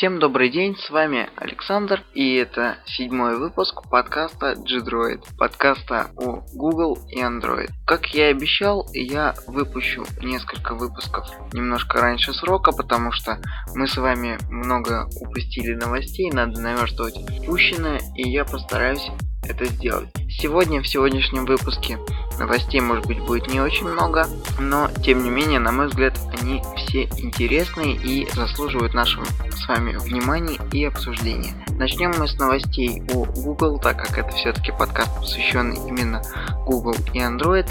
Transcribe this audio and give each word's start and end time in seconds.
Всем 0.00 0.18
добрый 0.18 0.48
день, 0.48 0.78
с 0.78 0.88
вами 0.88 1.28
Александр, 1.36 2.02
и 2.14 2.36
это 2.36 2.78
седьмой 2.86 3.36
выпуск 3.36 3.82
подкаста 3.90 4.54
G-Droid, 4.56 5.36
подкаста 5.36 6.06
о 6.16 6.42
Google 6.54 6.96
и 7.10 7.20
Android. 7.20 7.68
Как 7.86 8.06
я 8.14 8.28
и 8.28 8.32
обещал, 8.32 8.88
я 8.94 9.34
выпущу 9.46 10.06
несколько 10.22 10.74
выпусков 10.74 11.28
немножко 11.52 12.00
раньше 12.00 12.32
срока, 12.32 12.72
потому 12.72 13.12
что 13.12 13.42
мы 13.74 13.86
с 13.86 13.98
вами 13.98 14.38
много 14.48 15.06
упустили 15.20 15.74
новостей, 15.74 16.30
надо 16.32 16.58
наверстывать 16.62 17.18
упущенное, 17.18 18.00
и 18.16 18.26
я 18.26 18.46
постараюсь 18.46 19.06
это 19.46 19.66
сделать. 19.66 20.08
Сегодня, 20.30 20.80
в 20.80 20.88
сегодняшнем 20.88 21.44
выпуске, 21.44 21.98
новостей, 22.40 22.80
может 22.80 23.06
быть, 23.06 23.20
будет 23.20 23.46
не 23.48 23.60
очень 23.60 23.86
много, 23.86 24.26
но, 24.58 24.90
тем 25.04 25.22
не 25.22 25.30
менее, 25.30 25.60
на 25.60 25.70
мой 25.70 25.86
взгляд, 25.86 26.18
они 26.40 26.62
все 26.76 27.04
интересные 27.18 27.94
и 27.94 28.28
заслуживают 28.32 28.94
нашего 28.94 29.24
с 29.52 29.68
вами 29.68 29.96
внимания 29.96 30.58
и 30.72 30.84
обсуждения. 30.84 31.52
Начнем 31.78 32.12
мы 32.18 32.26
с 32.26 32.36
новостей 32.38 33.02
о 33.12 33.24
Google, 33.24 33.78
так 33.78 34.02
как 34.02 34.18
это 34.18 34.36
все-таки 34.36 34.72
подкаст, 34.72 35.14
посвященный 35.18 35.76
именно 35.86 36.22
Google 36.66 36.96
и 37.12 37.20
Android. 37.20 37.68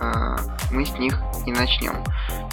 А, 0.00 0.36
мы 0.70 0.84
с 0.86 0.92
них 0.98 1.18
и 1.46 1.52
начнем. 1.52 2.02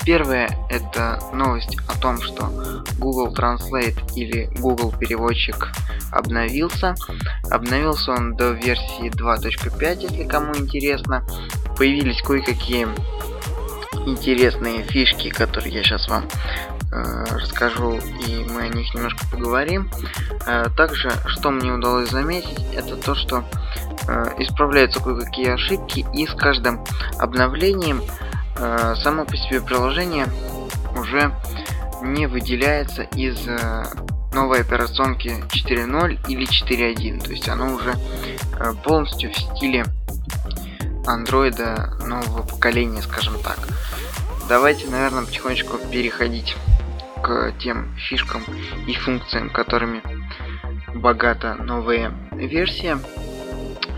Первое 0.05 0.49
это 0.69 1.19
новость 1.33 1.77
о 1.87 1.97
том, 1.99 2.21
что 2.21 2.49
Google 2.97 3.33
Translate 3.33 4.13
или 4.15 4.49
Google 4.59 4.93
переводчик 4.97 5.71
обновился. 6.11 6.95
Обновился 7.49 8.11
он 8.11 8.35
до 8.35 8.51
версии 8.51 9.09
2.5, 9.09 10.01
если 10.09 10.23
кому 10.23 10.55
интересно. 10.55 11.25
Появились 11.77 12.21
кое-какие 12.21 12.87
интересные 14.05 14.83
фишки, 14.83 15.29
которые 15.29 15.73
я 15.73 15.83
сейчас 15.83 16.07
вам 16.07 16.27
э, 16.91 17.25
расскажу, 17.31 17.99
и 18.27 18.45
мы 18.49 18.63
о 18.63 18.69
них 18.69 18.93
немножко 18.93 19.25
поговорим. 19.31 19.89
Э, 20.47 20.65
также, 20.75 21.11
что 21.27 21.51
мне 21.51 21.71
удалось 21.71 22.09
заметить, 22.09 22.65
это 22.73 22.95
то, 22.95 23.15
что 23.15 23.43
э, 23.43 23.90
исправляются 24.39 25.01
кое-какие 25.01 25.49
ошибки, 25.49 26.05
и 26.13 26.25
с 26.25 26.33
каждым 26.33 26.83
обновлением 27.19 28.01
э, 28.57 28.95
само 28.95 29.25
по 29.25 29.35
себе 29.37 29.61
приложение 29.61 30.27
уже 30.95 31.33
не 32.01 32.27
выделяется 32.27 33.03
из 33.03 33.47
э, 33.47 33.83
новой 34.33 34.61
операционки 34.61 35.29
4.0 35.49 36.19
или 36.27 36.47
4.1. 36.47 37.23
То 37.23 37.31
есть 37.31 37.47
оно 37.49 37.73
уже 37.73 37.93
э, 38.59 38.73
полностью 38.83 39.31
в 39.31 39.37
стиле 39.37 39.85
андроида 41.05 41.97
нового 42.05 42.43
поколения, 42.43 43.01
скажем 43.01 43.35
так. 43.43 43.59
Давайте, 44.47 44.87
наверное, 44.87 45.23
потихонечку 45.23 45.77
переходить 45.91 46.55
к 47.23 47.53
тем 47.59 47.95
фишкам 47.97 48.43
и 48.87 48.93
функциям, 48.93 49.49
которыми 49.49 50.01
богата 50.93 51.55
новая 51.55 52.11
версия. 52.31 52.99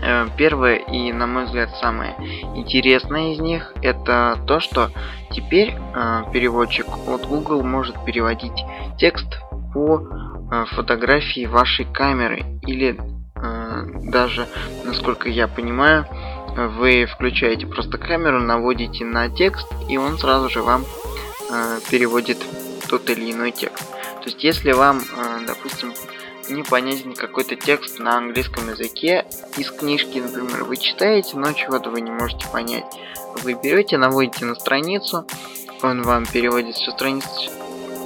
Э, 0.04 0.28
первое 0.36 0.76
и, 0.76 1.12
на 1.12 1.26
мой 1.26 1.46
взгляд, 1.46 1.70
самое 1.80 2.14
интересное 2.54 3.32
из 3.32 3.40
них 3.40 3.72
это 3.80 4.38
то, 4.46 4.60
что 4.60 4.90
теперь 5.30 5.74
э, 5.74 6.24
переводчик 6.30 6.86
от 7.08 7.26
Google 7.26 7.62
может 7.62 7.96
переводить 8.04 8.64
текст 8.98 9.26
по 9.72 10.02
э, 10.52 10.64
фотографии 10.72 11.46
вашей 11.46 11.86
камеры 11.86 12.44
или 12.66 12.98
даже, 14.04 14.46
насколько 14.84 15.28
я 15.28 15.48
понимаю, 15.48 16.06
вы 16.56 17.04
включаете 17.04 17.66
просто 17.66 17.98
камеру, 17.98 18.40
наводите 18.40 19.04
на 19.04 19.28
текст, 19.28 19.70
и 19.86 19.98
он 19.98 20.16
сразу 20.16 20.48
же 20.48 20.62
вам 20.62 20.84
переводит 21.90 22.38
тот 22.88 23.10
или 23.10 23.32
иной 23.32 23.50
текст. 23.50 23.90
То 23.90 24.30
есть, 24.30 24.42
если 24.44 24.72
вам, 24.72 25.02
допустим, 25.46 25.92
непонятен 26.48 27.14
какой-то 27.14 27.56
текст 27.56 27.98
на 27.98 28.18
английском 28.18 28.68
языке 28.70 29.26
из 29.56 29.70
книжки, 29.70 30.18
например, 30.18 30.64
вы 30.64 30.76
читаете, 30.76 31.36
но 31.36 31.52
чего-то 31.52 31.90
вы 31.90 32.00
не 32.00 32.10
можете 32.10 32.46
понять, 32.48 32.84
вы 33.42 33.54
берете, 33.54 33.98
наводите 33.98 34.44
на 34.44 34.54
страницу, 34.54 35.26
он 35.82 36.02
вам 36.02 36.26
переводит 36.26 36.76
всю 36.76 36.90
страницу, 36.92 37.50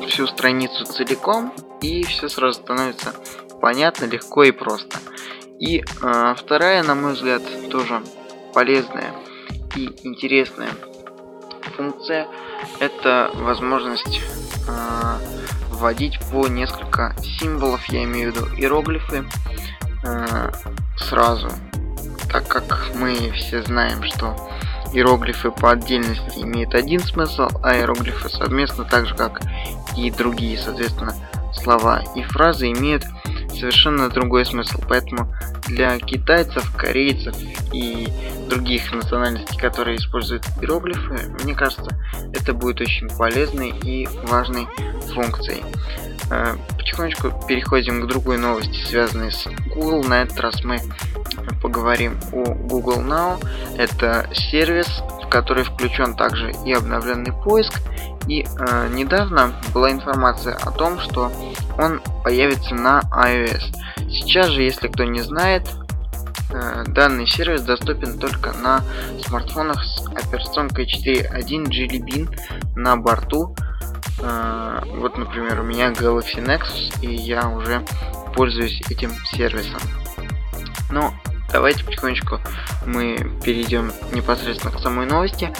всю 0.08 0.26
страницу 0.26 0.84
целиком, 0.84 1.52
и 1.80 2.04
все 2.04 2.28
сразу 2.28 2.60
становится 2.60 3.14
понятно, 3.60 4.06
легко 4.06 4.44
и 4.44 4.50
просто. 4.50 4.98
И 5.58 5.80
э, 5.80 6.34
вторая, 6.36 6.82
на 6.82 6.94
мой 6.94 7.14
взгляд, 7.14 7.42
тоже 7.70 8.02
полезная 8.54 9.12
и 9.76 9.90
интересная 10.04 10.70
функция 11.76 12.26
это 12.80 13.30
возможность 13.34 14.20
э, 14.68 15.18
вводить 15.78 16.18
по 16.30 16.46
несколько 16.48 17.14
символов, 17.22 17.84
я 17.86 18.04
имею 18.04 18.32
в 18.32 18.36
виду 18.36 18.46
иероглифы, 18.56 19.24
э, 20.04 20.50
сразу, 20.96 21.50
так 22.30 22.46
как 22.48 22.90
мы 22.94 23.30
все 23.32 23.62
знаем, 23.62 24.02
что 24.02 24.36
иероглифы 24.92 25.50
по 25.50 25.72
отдельности 25.72 26.40
имеют 26.40 26.74
один 26.74 27.00
смысл, 27.00 27.48
а 27.62 27.76
иероглифы 27.76 28.28
совместно, 28.28 28.84
так 28.84 29.06
же 29.06 29.14
как 29.14 29.40
и 29.96 30.10
другие, 30.10 30.58
соответственно, 30.58 31.14
слова 31.52 32.02
и 32.14 32.22
фразы 32.22 32.70
имеют 32.70 33.04
совершенно 33.50 34.08
другой 34.08 34.44
смысл. 34.44 34.80
Поэтому 34.88 35.34
для 35.66 35.98
китайцев, 35.98 36.70
корейцев 36.76 37.36
и 37.72 38.08
других 38.48 38.92
национальностей, 38.92 39.58
которые 39.58 39.96
используют 39.98 40.44
иероглифы, 40.60 41.30
мне 41.44 41.54
кажется, 41.54 41.90
это 42.32 42.54
будет 42.54 42.80
очень 42.80 43.08
полезной 43.16 43.70
и 43.70 44.08
важной 44.26 44.66
функцией. 45.14 45.62
Э, 46.30 46.56
потихонечку 46.76 47.32
переходим 47.46 48.02
к 48.02 48.06
другой 48.06 48.38
новости, 48.38 48.84
связанной 48.86 49.32
с 49.32 49.46
Google. 49.74 50.04
На 50.04 50.22
этот 50.22 50.38
раз 50.40 50.62
мы 50.64 50.78
поговорим 51.62 52.18
о 52.32 52.44
Google 52.54 52.98
Now. 52.98 53.42
Это 53.76 54.28
сервис, 54.32 55.02
в 55.24 55.28
который 55.28 55.64
включен 55.64 56.14
также 56.14 56.52
и 56.64 56.72
обновленный 56.72 57.32
поиск, 57.32 57.80
и 58.28 58.44
э, 58.44 58.88
недавно 58.92 59.54
была 59.72 59.90
информация 59.90 60.54
о 60.54 60.70
том, 60.70 61.00
что 61.00 61.32
он 61.78 62.00
появится 62.22 62.74
на 62.74 63.00
iOS. 63.10 63.74
Сейчас 64.10 64.48
же, 64.48 64.62
если 64.62 64.88
кто 64.88 65.04
не 65.04 65.20
знает, 65.20 65.68
э, 66.50 66.84
данный 66.88 67.26
сервис 67.26 67.62
доступен 67.62 68.18
только 68.18 68.52
на 68.52 68.82
смартфонах 69.24 69.82
с 69.82 70.06
операционкой 70.08 70.86
4.1 70.86 71.66
Jelly 71.66 72.00
Bean 72.00 72.38
на 72.76 72.96
борту. 72.96 73.56
Э, 74.20 74.82
вот, 74.84 75.16
например, 75.16 75.60
у 75.60 75.64
меня 75.64 75.90
Galaxy 75.92 76.44
Nexus, 76.44 77.00
и 77.00 77.14
я 77.14 77.48
уже 77.48 77.82
пользуюсь 78.34 78.82
этим 78.90 79.10
сервисом. 79.32 79.80
Ну, 80.90 81.12
давайте 81.50 81.84
потихонечку 81.84 82.40
мы 82.86 83.16
перейдем 83.42 83.92
непосредственно 84.12 84.72
к 84.72 84.80
самой 84.80 85.06
новости. 85.06 85.52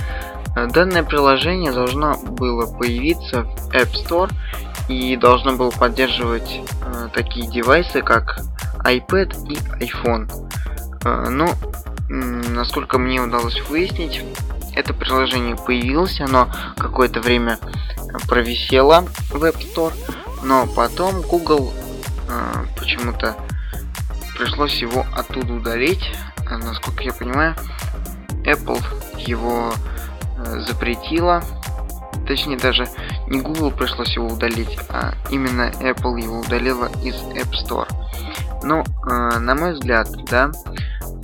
Э, 0.57 0.67
данное 0.67 1.03
приложение 1.03 1.73
должно 1.73 2.17
было 2.17 2.67
появиться 2.67 3.43
в 3.43 3.71
App 3.71 3.93
Store 3.93 4.31
и 4.89 5.17
должно 5.17 5.57
было 5.57 5.71
поддерживать 5.71 6.61
э, 6.83 7.09
такие 7.13 7.51
девайсы, 7.51 8.03
как 8.03 8.41
iPad 8.85 9.49
и 9.49 9.85
iPhone. 9.85 10.31
Э, 11.05 11.29
но, 11.29 11.51
насколько 12.09 12.99
мне 12.99 13.21
удалось 13.21 13.61
выяснить, 13.69 14.25
это 14.75 14.95
приложение 14.95 15.57
появилось, 15.57 16.21
оно 16.21 16.49
какое-то 16.77 17.21
время 17.21 17.59
провисело 18.29 19.05
в 19.31 19.45
App 19.45 19.59
Store, 19.59 19.93
но 20.43 20.67
потом 20.67 21.21
Google 21.23 21.73
э, 22.29 22.65
почему-то 22.79 23.37
пришлось 24.37 24.81
его 24.81 25.05
оттуда 25.17 25.53
удалить. 25.53 26.13
Э, 26.49 26.57
насколько 26.57 27.03
я 27.03 27.13
понимаю, 27.13 27.55
Apple 28.45 28.83
его 29.19 29.73
Э, 29.73 29.98
запретила, 30.67 31.43
точнее 32.27 32.59
даже 32.59 32.89
не 33.27 33.41
Google 33.41 33.71
пришлось 33.71 34.15
его 34.15 34.29
удалить, 34.29 34.79
а 34.89 35.15
именно 35.31 35.71
Apple 35.81 36.21
его 36.21 36.41
удалила 36.41 36.87
из 37.03 37.15
App 37.15 37.53
Store. 37.53 37.89
Ну, 38.63 38.83
э, 38.83 39.39
на 39.39 39.55
мой 39.55 39.75
взгляд, 39.75 40.09
да, 40.31 40.51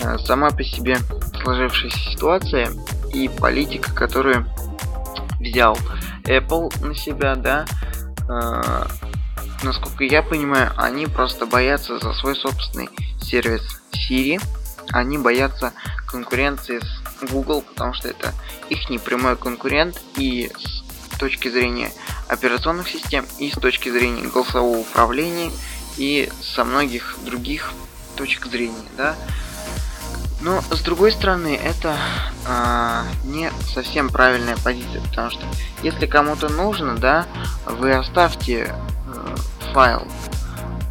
э, 0.01 0.19
сама 0.19 0.51
по 0.51 0.63
себе 0.63 0.99
сложившаяся 1.43 1.99
ситуация 2.11 2.71
и 3.13 3.29
политика, 3.29 3.93
которую 3.93 4.47
взял 5.41 5.77
Apple 6.25 6.87
на 6.87 6.95
себя, 6.95 7.35
да, 7.35 7.65
э, 8.29 8.85
насколько 9.63 10.05
я 10.05 10.23
понимаю, 10.23 10.73
они 10.77 11.07
просто 11.07 11.47
боятся 11.47 11.99
за 11.99 12.13
свой 12.15 12.37
собственный 12.37 12.89
сервис 13.21 13.63
Siri, 13.93 14.41
они 14.93 15.19
боятся 15.19 15.73
конкуренции 16.07 16.79
с 16.79 17.04
Google, 17.27 17.63
потому 17.63 17.95
что 17.95 18.09
это 18.09 18.33
их 18.69 18.91
непрямой 18.91 19.37
конкурент 19.37 20.01
и 20.17 20.51
с 20.59 21.19
точки 21.19 21.49
зрения 21.49 21.93
операционных 22.29 22.89
систем, 22.89 23.25
и 23.39 23.51
с 23.51 23.55
точки 23.55 23.89
зрения 23.89 24.29
голосового 24.29 24.79
управления, 24.79 25.51
и 25.97 26.31
со 26.43 26.65
многих 26.65 27.17
других 27.25 27.73
точек 28.17 28.47
зрения, 28.47 28.89
да. 28.97 29.15
Но 30.41 30.63
с 30.71 30.81
другой 30.81 31.13
стороны, 31.13 31.55
это 31.55 31.97
а, 32.47 33.05
не 33.25 33.51
совсем 33.73 34.11
правильная 34.11 34.57
позиция, 34.57 35.01
потому 35.03 35.31
что 35.31 35.47
если 35.83 36.07
кому-то 36.07 36.49
нужно, 36.49 36.97
да, 36.97 37.27
вы 37.67 37.95
оставьте 37.95 38.75
э, 39.07 39.37
файл 39.73 40.07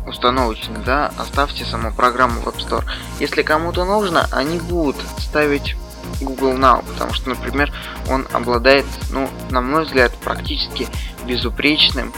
установочный, 0.08 0.80
да, 0.86 1.12
оставьте 1.18 1.66
саму 1.66 1.94
программу 1.94 2.42
в 2.42 2.48
App 2.48 2.58
Store. 2.58 2.84
Если 3.20 3.42
кому-то 3.42 3.86
нужно, 3.86 4.28
они 4.32 4.58
будут 4.60 4.98
ставить 5.20 5.76
Google 6.22 6.54
Now, 6.54 6.84
потому 6.86 7.14
что, 7.14 7.30
например, 7.30 7.72
он 8.10 8.28
обладает, 8.32 8.86
ну, 9.10 9.30
на 9.50 9.62
мой 9.62 9.86
взгляд, 9.86 10.14
практически 10.18 10.88
безупречным 11.26 12.14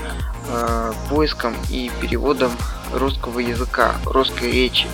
э, 0.48 0.94
поиском 1.10 1.56
и 1.70 1.92
переводом 2.02 2.52
русского 2.94 3.40
языка, 3.40 3.96
русской 4.06 4.52
речи. 4.52 4.88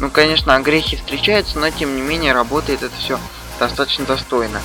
Ну, 0.00 0.10
конечно, 0.10 0.54
огрехи 0.54 0.96
встречаются, 0.96 1.58
но 1.58 1.70
тем 1.70 1.94
не 1.96 2.02
менее 2.02 2.32
работает 2.32 2.82
это 2.82 2.94
все 2.96 3.18
достаточно 3.58 4.04
достойно. 4.04 4.60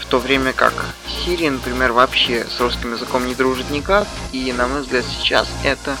В 0.00 0.06
то 0.06 0.18
время 0.18 0.52
как 0.52 0.72
Siri, 1.06 1.50
например, 1.50 1.92
вообще 1.92 2.44
с 2.44 2.60
русским 2.60 2.92
языком 2.92 3.26
не 3.26 3.34
дружит 3.34 3.70
никак, 3.70 4.06
и 4.32 4.52
на 4.52 4.66
мой 4.66 4.82
взгляд 4.82 5.04
сейчас 5.04 5.48
это 5.62 5.96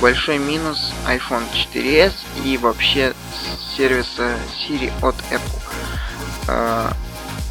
большой 0.00 0.38
минус 0.38 0.92
iPhone 1.06 1.44
4s 1.52 2.12
и 2.44 2.58
вообще 2.58 3.14
сервиса 3.76 4.36
Siri 4.58 4.92
от 5.02 5.14
Apple. 5.30 5.65
А, 6.48 6.92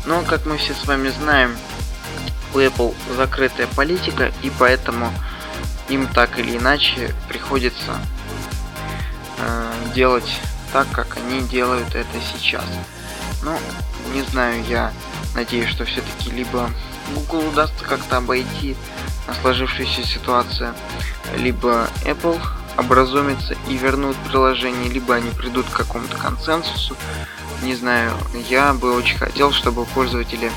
но, 0.06 0.22
как 0.24 0.46
мы 0.46 0.58
все 0.58 0.74
с 0.74 0.86
вами 0.86 1.10
знаем, 1.10 1.56
у 2.54 2.60
Apple 2.60 2.96
закрытая 3.16 3.68
политика, 3.68 4.32
и 4.42 4.52
поэтому 4.58 5.12
им 5.90 6.08
так 6.08 6.40
или 6.40 6.58
иначе 6.58 7.14
приходится 7.28 8.00
э, 9.40 9.74
делать 9.94 10.40
так, 10.72 10.90
как 10.92 11.18
они 11.18 11.42
делают 11.42 11.96
это 11.96 12.18
сейчас. 12.34 12.66
Ну, 13.44 13.58
не 14.14 14.22
знаю, 14.24 14.64
я 14.66 14.92
надеюсь, 15.36 15.70
что 15.70 15.86
все-таки 15.86 16.32
либо 16.32 16.70
Google 17.14 17.50
удастся 17.50 17.84
как-то 17.84 18.18
обойти 18.18 18.76
сложившуюся 19.42 20.04
ситуацию, 20.04 20.74
либо 21.38 21.88
Apple 22.04 22.40
образумится 22.78 23.56
и 23.68 23.78
вернут 23.78 24.16
приложение, 24.28 24.90
либо 24.90 25.16
они 25.16 25.32
придут 25.32 25.66
к 25.70 25.76
какому-то 25.76 26.18
консенсусу. 26.18 26.96
Не 27.64 27.76
знаю, 27.76 28.12
я 28.50 28.74
бы 28.74 28.96
очень 28.96 29.18
хотел, 29.18 29.52
чтобы 29.52 29.86
пользователи 29.86 30.52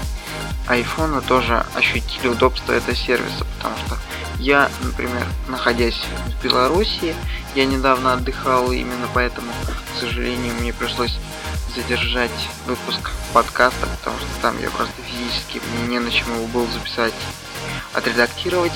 iPhone 0.69 1.25
тоже 1.27 1.65
ощутили 1.75 2.29
удобство 2.29 2.73
этого 2.73 2.95
сервиса, 2.95 3.47
потому 3.57 3.77
что 3.87 3.97
я, 4.39 4.71
например, 4.83 5.27
находясь 5.49 6.01
в 6.27 6.45
Беларуси, 6.45 7.15
я 7.55 7.65
недавно 7.65 8.13
отдыхал, 8.13 8.71
именно 8.71 9.09
поэтому, 9.15 9.51
к 9.95 10.01
сожалению, 10.01 10.55
мне 10.61 10.73
пришлось 10.73 11.19
задержать 11.75 12.31
выпуск 12.67 13.11
подкаста, 13.33 13.87
потому 13.99 14.17
что 14.19 14.29
там 14.43 14.61
я 14.61 14.71
просто 14.71 14.95
физически, 15.03 15.61
мне 15.73 15.89
не 15.89 15.99
на 15.99 16.11
чем 16.11 16.35
его 16.35 16.47
было 16.47 16.67
записать, 16.69 17.15
отредактировать. 17.95 18.73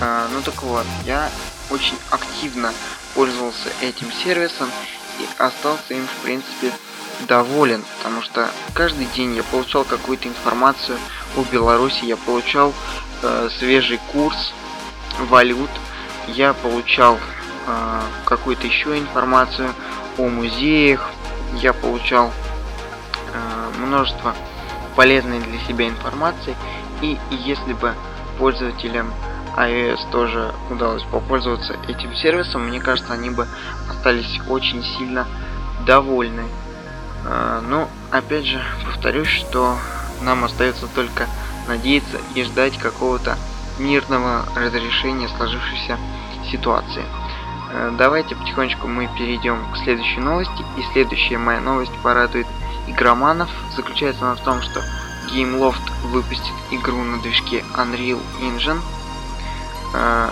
А, 0.00 0.28
ну 0.32 0.40
так 0.42 0.62
вот, 0.62 0.86
я 1.04 1.30
очень 1.72 1.96
активно 2.10 2.72
пользовался 3.14 3.68
этим 3.80 4.12
сервисом 4.12 4.70
и 5.18 5.26
остался 5.38 5.94
им, 5.94 6.06
в 6.06 6.22
принципе, 6.22 6.72
доволен, 7.26 7.82
потому 7.98 8.22
что 8.22 8.50
каждый 8.74 9.06
день 9.06 9.34
я 9.34 9.42
получал 9.42 9.84
какую-то 9.84 10.28
информацию 10.28 10.98
о 11.36 11.44
Беларуси, 11.52 12.04
я 12.04 12.16
получал 12.16 12.72
э, 13.22 13.48
свежий 13.58 14.00
курс 14.12 14.52
валют, 15.28 15.70
я 16.26 16.52
получал 16.52 17.18
э, 17.66 18.00
какую-то 18.24 18.66
еще 18.66 18.98
информацию 18.98 19.72
о 20.18 20.28
музеях, 20.28 21.10
я 21.54 21.72
получал 21.72 22.32
э, 23.32 23.78
множество 23.78 24.34
полезной 24.96 25.40
для 25.40 25.58
себя 25.60 25.88
информации, 25.88 26.56
и 27.00 27.18
если 27.30 27.72
бы 27.72 27.94
пользователям 28.38 29.12
iOS 29.56 30.10
тоже 30.10 30.54
удалось 30.70 31.02
попользоваться 31.04 31.76
этим 31.88 32.14
сервисом, 32.14 32.68
мне 32.68 32.80
кажется, 32.80 33.12
они 33.12 33.30
бы 33.30 33.46
остались 33.88 34.40
очень 34.48 34.82
сильно 34.82 35.26
довольны. 35.86 36.44
Э, 37.24 37.60
ну, 37.66 37.88
опять 38.10 38.46
же, 38.46 38.62
повторюсь, 38.84 39.28
что 39.28 39.76
нам 40.22 40.44
остается 40.44 40.86
только 40.86 41.26
надеяться 41.68 42.18
и 42.34 42.42
ждать 42.44 42.78
какого-то 42.78 43.36
мирного 43.78 44.44
разрешения 44.56 45.28
сложившейся 45.28 45.98
ситуации. 46.50 47.04
Э, 47.72 47.92
давайте 47.96 48.36
потихонечку 48.36 48.86
мы 48.86 49.08
перейдем 49.18 49.58
к 49.72 49.78
следующей 49.78 50.20
новости. 50.20 50.64
И 50.76 50.82
следующая 50.92 51.38
моя 51.38 51.60
новость 51.60 51.92
порадует 52.02 52.46
игроманов. 52.86 53.48
Заключается 53.74 54.24
она 54.24 54.34
в 54.34 54.40
том, 54.40 54.60
что 54.62 54.82
Gameloft 55.32 55.82
выпустит 56.04 56.52
игру 56.70 57.02
на 57.02 57.18
движке 57.20 57.64
Unreal 57.74 58.20
Engine. 58.40 58.80
Э, 59.94 60.30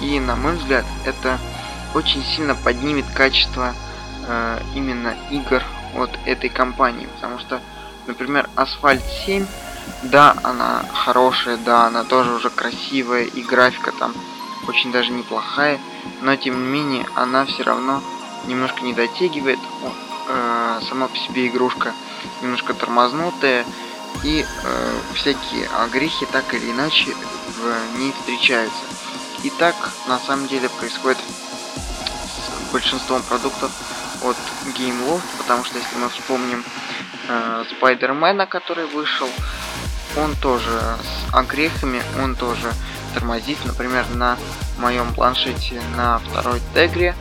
и 0.00 0.20
на 0.20 0.36
мой 0.36 0.56
взгляд 0.56 0.84
это 1.04 1.38
очень 1.94 2.24
сильно 2.24 2.54
поднимет 2.54 3.06
качество 3.14 3.74
именно 4.74 5.14
игр 5.30 5.62
от 5.96 6.10
этой 6.26 6.50
компании, 6.50 7.08
потому 7.14 7.38
что, 7.38 7.62
например, 8.06 8.46
Асфальт 8.56 9.02
7, 9.24 9.46
да, 10.02 10.36
она 10.42 10.84
хорошая, 10.92 11.56
да, 11.56 11.86
она 11.86 12.04
тоже 12.04 12.32
уже 12.32 12.50
красивая, 12.50 13.24
и 13.24 13.42
графика 13.42 13.92
там 13.92 14.12
очень 14.66 14.92
даже 14.92 15.10
неплохая, 15.12 15.78
но 16.20 16.36
тем 16.36 16.62
не 16.62 16.68
менее 16.68 17.06
она 17.14 17.46
все 17.46 17.62
равно 17.62 18.02
немножко 18.46 18.82
не 18.82 18.92
дотягивает, 18.92 19.58
э, 20.28 20.80
сама 20.88 21.08
по 21.08 21.16
себе 21.16 21.48
игрушка 21.48 21.92
немножко 22.42 22.74
тормознутая, 22.74 23.64
и 24.24 24.44
э, 24.44 24.98
всякие 25.14 25.68
огрехи 25.68 26.26
так 26.30 26.52
или 26.54 26.70
иначе 26.70 27.14
в 27.56 27.98
ней 27.98 28.12
встречаются. 28.12 28.82
И 29.44 29.50
так 29.50 29.76
на 30.08 30.18
самом 30.18 30.48
деле 30.48 30.68
происходит 30.68 31.18
с 31.18 32.72
большинством 32.72 33.22
продуктов 33.22 33.70
от 34.22 34.36
Gameloft, 34.76 35.22
потому 35.38 35.64
что 35.64 35.78
если 35.78 35.96
мы 35.96 36.08
вспомним 36.08 36.64
э, 37.28 37.64
Спайдермена, 37.70 38.46
который 38.46 38.86
вышел, 38.86 39.28
он 40.16 40.34
тоже 40.36 40.70
с 40.70 41.34
огрехами, 41.34 42.02
он 42.22 42.34
тоже 42.34 42.72
тормозит, 43.14 43.58
например, 43.64 44.06
на 44.10 44.36
моем 44.78 45.14
планшете 45.14 45.80
на 45.96 46.18
второй 46.18 46.60
тегре, 46.74 47.14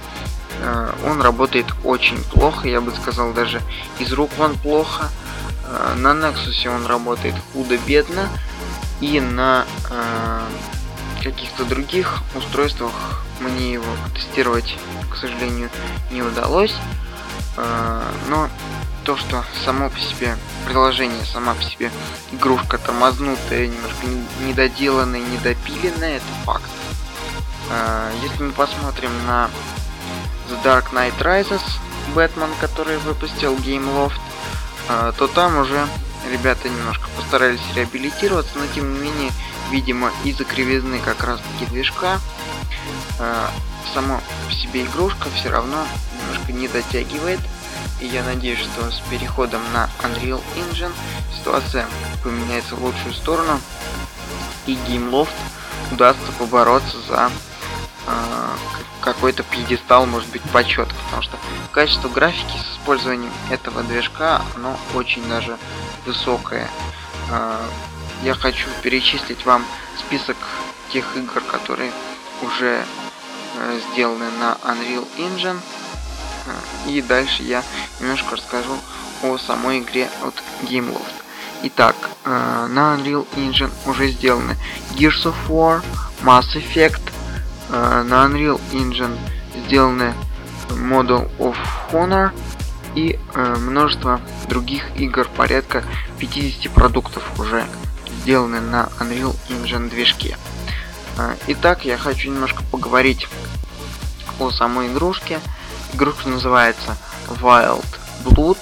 э, 0.59 0.93
он 1.05 1.21
работает 1.21 1.67
очень 1.83 2.23
плохо, 2.23 2.67
я 2.67 2.81
бы 2.81 2.91
сказал, 2.95 3.31
даже 3.33 3.61
из 3.99 4.11
рук 4.13 4.31
он 4.39 4.55
плохо, 4.57 5.09
э, 5.65 5.93
на 5.97 6.13
Nexus 6.13 6.67
он 6.67 6.87
работает 6.87 7.35
худо-бедно, 7.53 8.27
и 9.01 9.19
на 9.19 9.65
э, 9.91 10.41
каких-то 11.23 11.65
других 11.65 12.21
устройствах 12.35 13.23
мне 13.39 13.73
его 13.73 13.85
тестировать, 14.13 14.77
к 15.09 15.15
сожалению, 15.15 15.69
не 16.11 16.21
удалось. 16.21 16.73
А, 17.57 18.03
но 18.29 18.49
то, 19.03 19.15
что 19.17 19.43
само 19.63 19.89
по 19.89 19.99
себе 19.99 20.37
приложение, 20.65 21.23
сама 21.25 21.53
по 21.53 21.63
себе 21.63 21.91
игрушка 22.31 22.77
тормознутая, 22.77 23.67
немножко 23.67 24.05
недоделанная, 24.45 25.21
недопиленная, 25.21 26.17
это 26.17 26.25
факт. 26.45 26.69
А, 27.71 28.11
если 28.21 28.43
мы 28.43 28.51
посмотрим 28.51 29.11
на 29.25 29.49
The 30.49 30.63
Dark 30.63 30.91
Knight 30.91 31.17
Rises, 31.19 31.61
Бэтмен, 32.13 32.49
который 32.59 32.97
выпустил 32.97 33.55
Gameloft, 33.55 34.19
а, 34.89 35.11
то 35.13 35.27
там 35.27 35.57
уже 35.57 35.87
ребята 36.31 36.69
немножко 36.69 37.07
постарались 37.15 37.61
реабилитироваться, 37.75 38.57
но 38.57 38.65
тем 38.73 38.93
не 38.93 38.99
менее 38.99 39.31
видимо, 39.69 40.11
из-за 40.23 40.43
кривизны 40.43 40.99
как 40.99 41.23
раз 41.23 41.39
таки 41.39 41.69
движка, 41.69 42.19
э, 43.19 43.47
сама 43.93 44.21
по 44.47 44.53
себе 44.53 44.83
игрушка 44.83 45.29
все 45.35 45.49
равно 45.49 45.85
немножко 46.19 46.51
не 46.51 46.67
дотягивает. 46.67 47.39
И 47.99 48.05
я 48.05 48.23
надеюсь, 48.23 48.59
что 48.59 48.91
с 48.91 48.99
переходом 49.09 49.61
на 49.73 49.89
Unreal 50.03 50.41
Engine 50.55 50.93
ситуация 51.37 51.87
поменяется 52.23 52.75
в 52.75 52.83
лучшую 52.83 53.13
сторону. 53.13 53.59
И 54.67 54.75
Gameloft 54.87 55.33
удастся 55.91 56.31
побороться 56.37 56.97
за 57.07 57.31
э, 58.07 58.47
какой-то 59.01 59.43
пьедестал, 59.43 60.05
может 60.05 60.29
быть, 60.29 60.43
почет. 60.43 60.89
Потому 61.05 61.21
что 61.23 61.37
качество 61.71 62.09
графики 62.09 62.57
с 62.57 62.75
использованием 62.75 63.31
этого 63.49 63.81
движка, 63.83 64.41
оно 64.55 64.77
очень 64.93 65.27
даже 65.27 65.57
высокое. 66.05 66.69
Э, 67.31 67.57
я 68.23 68.33
хочу 68.33 68.67
перечислить 68.81 69.45
вам 69.45 69.65
список 69.99 70.37
тех 70.91 71.05
игр, 71.15 71.41
которые 71.41 71.91
уже 72.41 72.83
э, 73.55 73.79
сделаны 73.91 74.29
на 74.39 74.57
Unreal 74.63 75.07
Engine. 75.17 75.59
Э, 76.45 76.89
и 76.89 77.01
дальше 77.01 77.43
я 77.43 77.63
немножко 77.99 78.35
расскажу 78.35 78.77
о 79.23 79.37
самой 79.37 79.79
игре 79.79 80.09
от 80.23 80.35
Gameloft. 80.63 81.13
Итак, 81.63 81.95
э, 82.23 82.67
на 82.69 82.95
Unreal 82.95 83.27
Engine 83.35 83.71
уже 83.85 84.09
сделаны 84.09 84.55
Gears 84.95 85.25
of 85.25 85.35
War, 85.47 85.83
Mass 86.23 86.55
Effect, 86.55 87.01
э, 87.69 88.03
на 88.03 88.25
Unreal 88.25 88.61
Engine 88.71 89.17
сделаны 89.65 90.13
Model 90.69 91.29
of 91.39 91.55
Honor 91.91 92.31
и 92.95 93.19
э, 93.33 93.55
множество 93.57 94.21
других 94.47 94.83
игр, 94.95 95.27
порядка 95.35 95.83
50 96.19 96.71
продуктов 96.71 97.23
уже 97.39 97.65
сделаны 98.27 98.59
на 98.59 98.89
Unreal 98.99 99.33
Engine 99.47 99.89
движке. 99.89 100.37
А, 101.17 101.37
итак, 101.47 101.85
я 101.85 101.97
хочу 101.97 102.29
немножко 102.29 102.61
поговорить 102.69 103.25
о 104.37 104.51
самой 104.51 104.87
игрушке. 104.87 105.39
Игрушка 105.93 106.27
называется 106.27 106.97
Wild 107.29 107.85
Blood. 108.25 108.57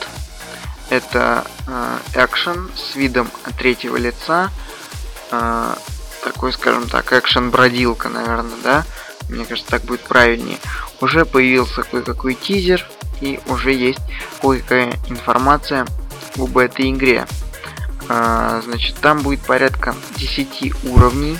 Это 0.91 1.47
э, 1.65 1.97
экшен 2.13 2.69
с 2.75 2.95
видом 2.95 3.27
третьего 3.57 3.97
лица. 3.97 4.51
Э, 5.31 5.73
такой, 6.23 6.53
скажем 6.53 6.87
так, 6.87 7.11
экшен-бродилка, 7.11 8.09
наверное, 8.09 8.57
да? 8.63 8.85
Мне 9.29 9.45
кажется, 9.45 9.71
так 9.71 9.81
будет 9.81 10.01
правильнее. 10.01 10.59
Уже 11.01 11.25
появился 11.25 11.81
кое-какой 11.81 12.35
тизер, 12.35 12.87
и 13.19 13.39
уже 13.47 13.73
есть 13.73 14.01
кое-какая 14.43 14.93
информация 15.09 15.87
об 16.37 16.55
этой 16.55 16.91
игре. 16.91 17.25
А, 18.07 18.61
значит, 18.63 18.95
там 18.97 19.21
будет 19.21 19.41
порядка 19.41 19.95
10 20.17 20.85
уровней 20.85 21.37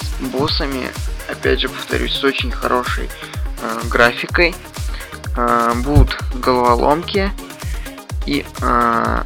с 0.00 0.24
боссами, 0.26 0.90
опять 1.28 1.60
же 1.60 1.68
повторюсь, 1.68 2.14
с 2.14 2.24
очень 2.24 2.50
хорошей 2.50 3.08
а, 3.62 3.80
графикой. 3.88 4.54
А, 5.36 5.74
будут 5.74 6.16
головоломки 6.34 7.30
и 8.26 8.44
а, 8.60 9.24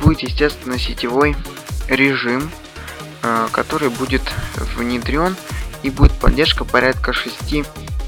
будет, 0.00 0.20
естественно, 0.20 0.78
сетевой 0.78 1.36
режим, 1.88 2.50
а, 3.22 3.48
который 3.52 3.88
будет 3.88 4.22
внедрен 4.76 5.36
и 5.82 5.90
будет 5.90 6.12
поддержка 6.12 6.64
порядка 6.64 7.12
6 7.12 7.64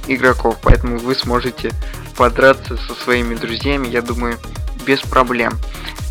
игроков, 0.08 0.58
поэтому 0.62 0.98
вы 0.98 1.14
сможете 1.14 1.72
подраться 2.16 2.76
со 2.76 2.94
своими 2.94 3.34
друзьями, 3.34 3.88
я 3.88 4.02
думаю, 4.02 4.38
без 4.84 5.00
проблем. 5.00 5.58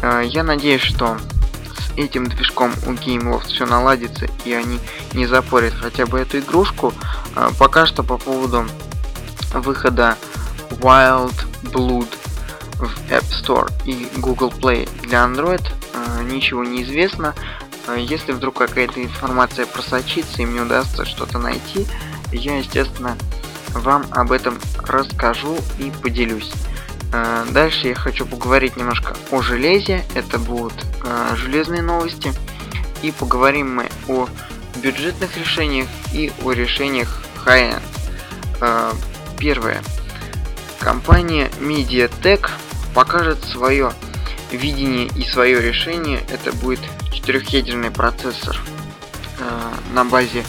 А, 0.01 0.21
я 0.21 0.43
надеюсь, 0.43 0.81
что 0.81 1.17
этим 1.97 2.27
движком 2.27 2.71
у 2.85 2.91
GameLoft 2.91 3.47
все 3.47 3.65
наладится 3.65 4.27
и 4.45 4.53
они 4.53 4.79
не 5.13 5.25
запорят 5.25 5.73
хотя 5.73 6.05
бы 6.05 6.19
эту 6.19 6.39
игрушку. 6.39 6.93
А, 7.35 7.51
пока 7.59 7.85
что 7.85 8.03
по 8.03 8.17
поводу 8.17 8.65
выхода 9.53 10.15
Wild 10.69 11.33
Blood 11.63 12.07
в 12.75 13.11
App 13.11 13.25
Store 13.31 13.71
и 13.85 14.07
Google 14.17 14.49
Play 14.49 14.87
для 15.01 15.25
Android 15.25 15.65
а, 15.93 16.21
ничего 16.23 16.63
не 16.63 16.83
известно. 16.83 17.33
Если 17.95 18.33
вдруг 18.33 18.57
какая-то 18.57 19.01
информация 19.01 19.65
просочится 19.65 20.41
и 20.41 20.45
мне 20.45 20.61
удастся 20.61 21.05
что-то 21.05 21.39
найти, 21.39 21.87
я, 22.33 22.57
естественно, 22.57 23.17
вам 23.73 24.05
об 24.11 24.33
этом 24.33 24.59
расскажу 24.85 25.57
и 25.79 25.91
поделюсь. 26.01 26.51
Э, 27.11 27.45
дальше 27.51 27.87
я 27.87 27.95
хочу 27.95 28.25
поговорить 28.25 28.77
немножко 28.77 29.15
о 29.31 29.41
железе. 29.41 30.03
Это 30.15 30.39
будут 30.39 30.73
э, 31.03 31.35
железные 31.35 31.81
новости. 31.81 32.33
И 33.01 33.11
поговорим 33.11 33.75
мы 33.75 33.89
о 34.07 34.27
бюджетных 34.77 35.37
решениях 35.37 35.87
и 36.13 36.31
о 36.43 36.51
решениях 36.51 37.23
high-end. 37.45 37.81
Э, 38.61 38.91
первое. 39.37 39.81
Компания 40.79 41.49
MediaTek 41.59 42.49
покажет 42.93 43.43
свое 43.43 43.91
видение 44.51 45.07
и 45.07 45.23
свое 45.23 45.61
решение. 45.61 46.21
Это 46.29 46.51
будет 46.53 46.81
четырехъядерный 47.11 47.91
процессор 47.91 48.57
на 49.93 50.03
базе 50.05 50.43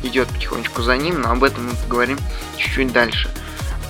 идет 0.04 0.28
потихонечку 0.30 0.82
за 0.82 0.98
ним, 0.98 1.22
но 1.22 1.32
об 1.32 1.44
этом 1.44 1.68
мы 1.68 1.76
поговорим 1.76 2.18
чуть-чуть 2.58 2.92
дальше. 2.92 3.30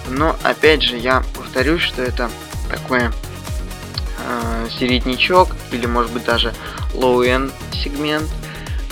Но 0.09 0.37
опять 0.43 0.83
же 0.83 0.97
я 0.97 1.23
повторюсь, 1.35 1.81
что 1.81 2.01
это 2.01 2.29
такое 2.69 3.11
э, 4.27 4.67
середнячок 4.77 5.55
или 5.71 5.85
может 5.85 6.11
быть 6.11 6.25
даже 6.25 6.53
low-end 6.93 7.51
сегмент. 7.71 8.29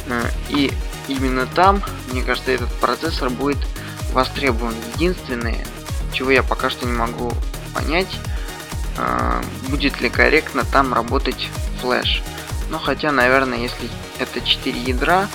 Э, 0.08 0.30
и 0.50 0.72
именно 1.08 1.46
там, 1.46 1.84
мне 2.12 2.24
кажется, 2.24 2.52
этот 2.52 2.72
процессор 2.74 3.30
будет 3.30 3.60
востребован. 4.14 4.74
Единственное, 4.96 5.66
чего 6.14 6.32
я 6.32 6.44
пока 6.44 6.70
что 6.70 6.86
не 6.86 6.94
могу 6.94 7.34
понять, 7.74 8.20
э, 8.98 9.42
будет 9.70 10.00
ли 10.02 10.10
корректно 10.10 10.64
там 10.64 10.94
работать 10.94 11.50
флеш. 11.82 12.24
Но 12.70 12.80
хотя, 12.80 13.12
наверное, 13.12 13.60
если 13.60 13.90
это 14.18 14.42
4 14.42 14.80
ядра 14.82 15.28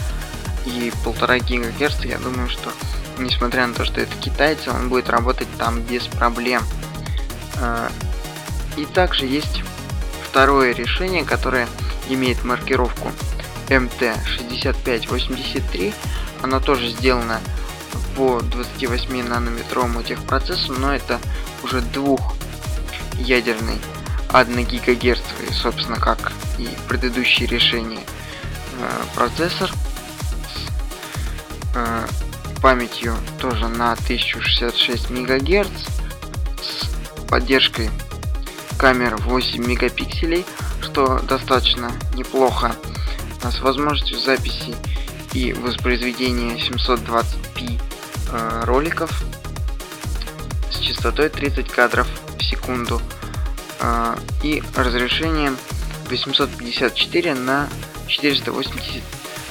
и 0.66 0.92
1,5 1.04 1.78
ГГц, 1.78 2.04
я 2.04 2.18
думаю, 2.18 2.48
что 2.48 2.70
несмотря 3.18 3.66
на 3.66 3.74
то, 3.74 3.84
что 3.84 4.00
это 4.00 4.14
китайцы, 4.16 4.70
он 4.70 4.88
будет 4.88 5.10
работать 5.10 5.48
там 5.58 5.80
без 5.82 6.06
проблем. 6.06 6.62
Э, 7.60 7.88
и 8.76 8.86
также 8.86 9.26
есть 9.26 9.62
второе 10.30 10.72
решение, 10.72 11.24
которое 11.24 11.68
имеет 12.08 12.44
маркировку 12.44 13.10
MT6583. 13.68 15.92
Оно 16.42 16.60
тоже 16.60 16.88
сделано 16.90 17.40
по 18.16 18.40
28 18.40 19.26
нанометровому 19.26 20.04
техпроцессу, 20.04 20.74
но 20.74 20.94
это 20.94 21.18
уже 21.64 21.80
двухъядерный 21.80 23.80
1 24.32 24.64
ГГц, 24.64 25.18
собственно, 25.52 25.98
как 25.98 26.30
и 26.58 26.68
предыдущие 26.88 27.48
решения 27.48 28.04
э, 28.78 28.88
процессор 29.16 29.72
с 29.72 29.74
э, 31.74 32.06
памятью 32.62 33.16
тоже 33.40 33.66
на 33.66 33.94
1066 33.94 35.10
МГц 35.10 35.66
с 36.62 36.88
поддержкой 37.26 37.90
камер 38.80 39.16
8 39.16 39.62
мегапикселей, 39.66 40.46
что 40.80 41.18
достаточно 41.18 41.92
неплохо, 42.14 42.74
с 43.42 43.60
возможностью 43.60 44.18
записи 44.18 44.74
и 45.34 45.52
воспроизведения 45.52 46.56
720p 46.56 47.78
э, 48.32 48.64
роликов 48.64 49.22
с 50.72 50.78
частотой 50.78 51.28
30 51.28 51.70
кадров 51.70 52.08
в 52.38 52.42
секунду 52.42 53.02
э, 53.80 54.16
и 54.42 54.62
разрешением 54.74 55.58
854 56.08 57.34
на 57.34 57.68
480 58.06 59.02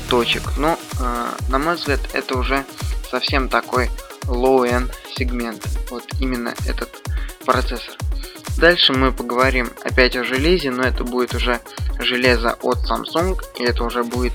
точек. 0.10 0.42
Но, 0.58 0.80
э, 1.00 1.28
на 1.50 1.60
мой 1.60 1.76
взгляд, 1.76 2.00
это 2.14 2.36
уже 2.36 2.66
совсем 3.12 3.48
такой 3.48 3.92
low-end 4.24 4.92
сегмент. 5.16 5.68
Вот 5.92 6.04
именно 6.20 6.56
этот 6.66 6.90
процессор. 7.46 7.96
Дальше 8.58 8.94
мы 8.94 9.12
поговорим 9.12 9.70
опять 9.84 10.16
о 10.16 10.24
железе, 10.24 10.72
но 10.72 10.84
это 10.84 11.04
будет 11.04 11.34
уже 11.34 11.60
железо 12.00 12.58
от 12.62 12.80
Samsung, 12.80 13.38
и 13.58 13.64
это 13.64 13.84
уже 13.84 14.04
будет 14.04 14.34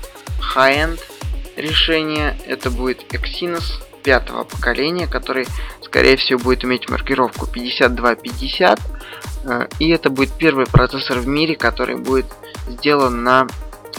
high-end 0.55 0.99
решение. 1.55 2.37
Это 2.47 2.69
будет 2.69 3.03
Exynos 3.13 3.81
пятого 4.03 4.43
поколения, 4.43 5.07
который, 5.07 5.47
скорее 5.81 6.15
всего, 6.17 6.39
будет 6.39 6.63
иметь 6.63 6.89
маркировку 6.89 7.47
5250. 7.47 8.79
Э, 9.45 9.67
и 9.79 9.89
это 9.89 10.09
будет 10.09 10.31
первый 10.31 10.65
процессор 10.65 11.19
в 11.19 11.27
мире, 11.27 11.55
который 11.55 11.95
будет 11.95 12.27
сделан 12.67 13.23
на 13.23 13.47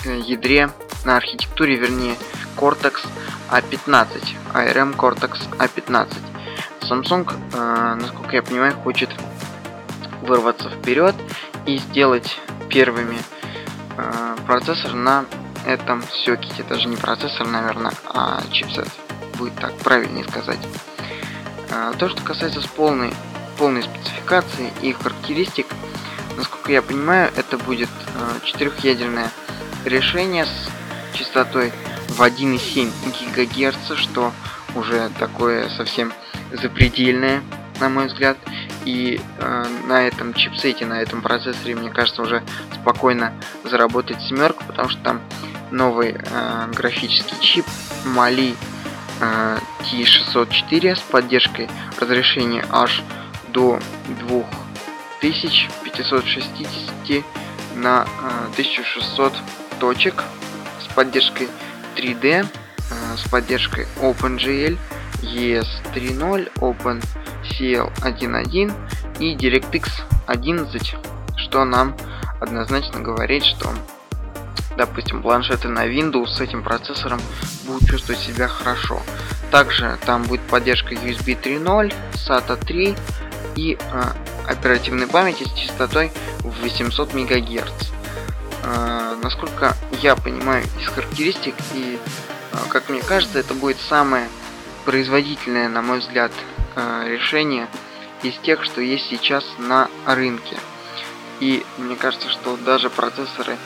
ядре, 0.04 0.70
на 1.04 1.16
архитектуре, 1.16 1.76
вернее, 1.76 2.16
Cortex 2.56 3.06
A15, 3.50 4.06
ARM 4.54 4.96
Cortex 4.96 5.38
A15. 5.58 6.08
Samsung, 6.82 7.32
э, 7.52 7.94
насколько 8.00 8.37
я 8.37 8.42
понимаю, 8.42 8.75
хочет 8.76 9.11
вырваться 10.26 10.68
вперед 10.71 11.14
и 11.64 11.78
сделать 11.78 12.38
первыми 12.68 13.18
э, 13.97 14.37
процессор 14.47 14.95
на 14.95 15.25
этом 15.66 16.02
сокете. 16.25 16.62
Даже 16.68 16.88
не 16.88 16.97
процессор, 16.97 17.47
наверное, 17.47 17.92
а 18.12 18.42
чипсет. 18.50 18.88
Будет 19.38 19.54
так 19.56 19.76
правильнее 19.78 20.25
сказать. 20.25 20.61
Э, 21.71 21.92
то, 21.99 22.09
что 22.09 22.23
касается 22.23 22.61
с 22.61 22.66
полной, 22.66 23.12
полной 23.59 23.83
спецификации 23.83 24.73
и 24.83 24.92
характеристик, 24.92 25.66
насколько 26.37 26.73
я 26.73 26.83
понимаю, 26.83 27.30
это 27.37 27.59
будет 27.59 27.88
э, 27.88 28.45
четырехъядерное 28.45 29.30
решение 29.85 30.47
с 30.47 31.16
частотой 31.16 31.73
в 32.09 32.23
1,7 32.23 32.90
ГГц, 33.35 33.97
что 33.99 34.33
уже 34.75 35.11
такое 35.18 35.68
совсем 35.71 36.12
запредельное, 36.52 37.42
на 37.80 37.88
мой 37.88 38.06
взгляд. 38.06 38.37
И 38.86 39.20
э, 39.38 39.64
на 39.86 40.06
этом 40.06 40.32
чипсете, 40.32 40.86
на 40.86 41.02
этом 41.02 41.20
процессоре, 41.20 41.74
мне 41.74 41.90
кажется, 41.90 42.22
уже 42.22 42.42
спокойно 42.72 43.34
заработать 43.64 44.22
семерку, 44.22 44.64
потому 44.64 44.88
что 44.88 45.02
там 45.02 45.20
новый 45.72 46.14
э, 46.16 46.70
графический 46.72 47.36
чип 47.40 47.66
Mali 48.04 48.54
э, 49.20 49.58
T604 49.80 50.94
с 50.94 51.00
поддержкой 51.00 51.68
разрешения 51.98 52.64
аж 52.70 53.02
до 53.48 53.80
2560 55.20 57.24
на 57.74 58.04
э, 58.04 58.06
1600 58.52 59.32
точек 59.80 60.22
с 60.80 60.86
поддержкой 60.94 61.48
3D, 61.96 62.46
э, 62.46 62.48
с 63.16 63.28
поддержкой 63.28 63.88
OpenGL, 64.00 64.78
ES 65.22 65.66
3.0, 65.92 66.52
OpenCL 67.56 67.92
1.1 68.02 68.72
и 69.20 69.34
DirectX 69.34 69.88
11, 70.26 70.94
что 71.36 71.64
нам 71.64 71.96
однозначно 72.40 73.00
говорит, 73.00 73.44
что 73.44 73.70
допустим, 74.76 75.22
планшеты 75.22 75.68
на 75.68 75.86
Windows 75.86 76.26
с 76.26 76.40
этим 76.40 76.62
процессором 76.62 77.20
будут 77.66 77.88
чувствовать 77.88 78.20
себя 78.20 78.46
хорошо. 78.46 79.00
Также 79.50 79.96
там 80.04 80.25
будет 80.25 80.42
поддержка 80.42 80.94
USB 80.94 81.40
3.0, 81.40 81.94
SATA 82.12 82.62
3 82.62 82.96
и 83.56 83.78
э, 83.80 84.02
оперативной 84.46 85.06
памяти 85.06 85.44
с 85.44 85.52
частотой 85.54 86.12
в 86.40 86.60
800 86.60 87.14
МГц. 87.14 87.90
Э, 88.64 89.16
насколько 89.22 89.75
я 90.02 90.14
понимаю 90.14 90.62
из 90.78 90.88
характеристик 90.88 91.54
и 91.72 91.98
э, 92.52 92.56
как 92.68 92.90
мне 92.90 93.00
кажется, 93.00 93.38
это 93.38 93.54
будет 93.54 93.78
самое 93.88 94.28
производительное, 94.84 95.70
на 95.70 95.80
мой 95.80 96.00
взгляд, 96.00 96.32
э, 96.76 97.09
решение 97.09 97.68
из 98.23 98.35
тех, 98.38 98.64
что 98.64 98.80
есть 98.80 99.09
сейчас 99.09 99.45
на 99.59 99.88
рынке. 100.06 100.56
И 101.40 101.64
мне 101.76 101.97
кажется, 101.97 102.30
что 102.30 102.56
даже 102.56 102.88
процессоры 102.88 103.56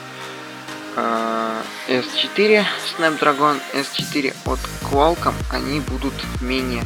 S4, 0.97 2.65
Snapdragon 2.99 3.61
S4 3.73 4.35
от 4.47 4.59
Qualcomm, 4.91 5.35
они 5.51 5.81
будут 5.81 6.15
менее 6.41 6.85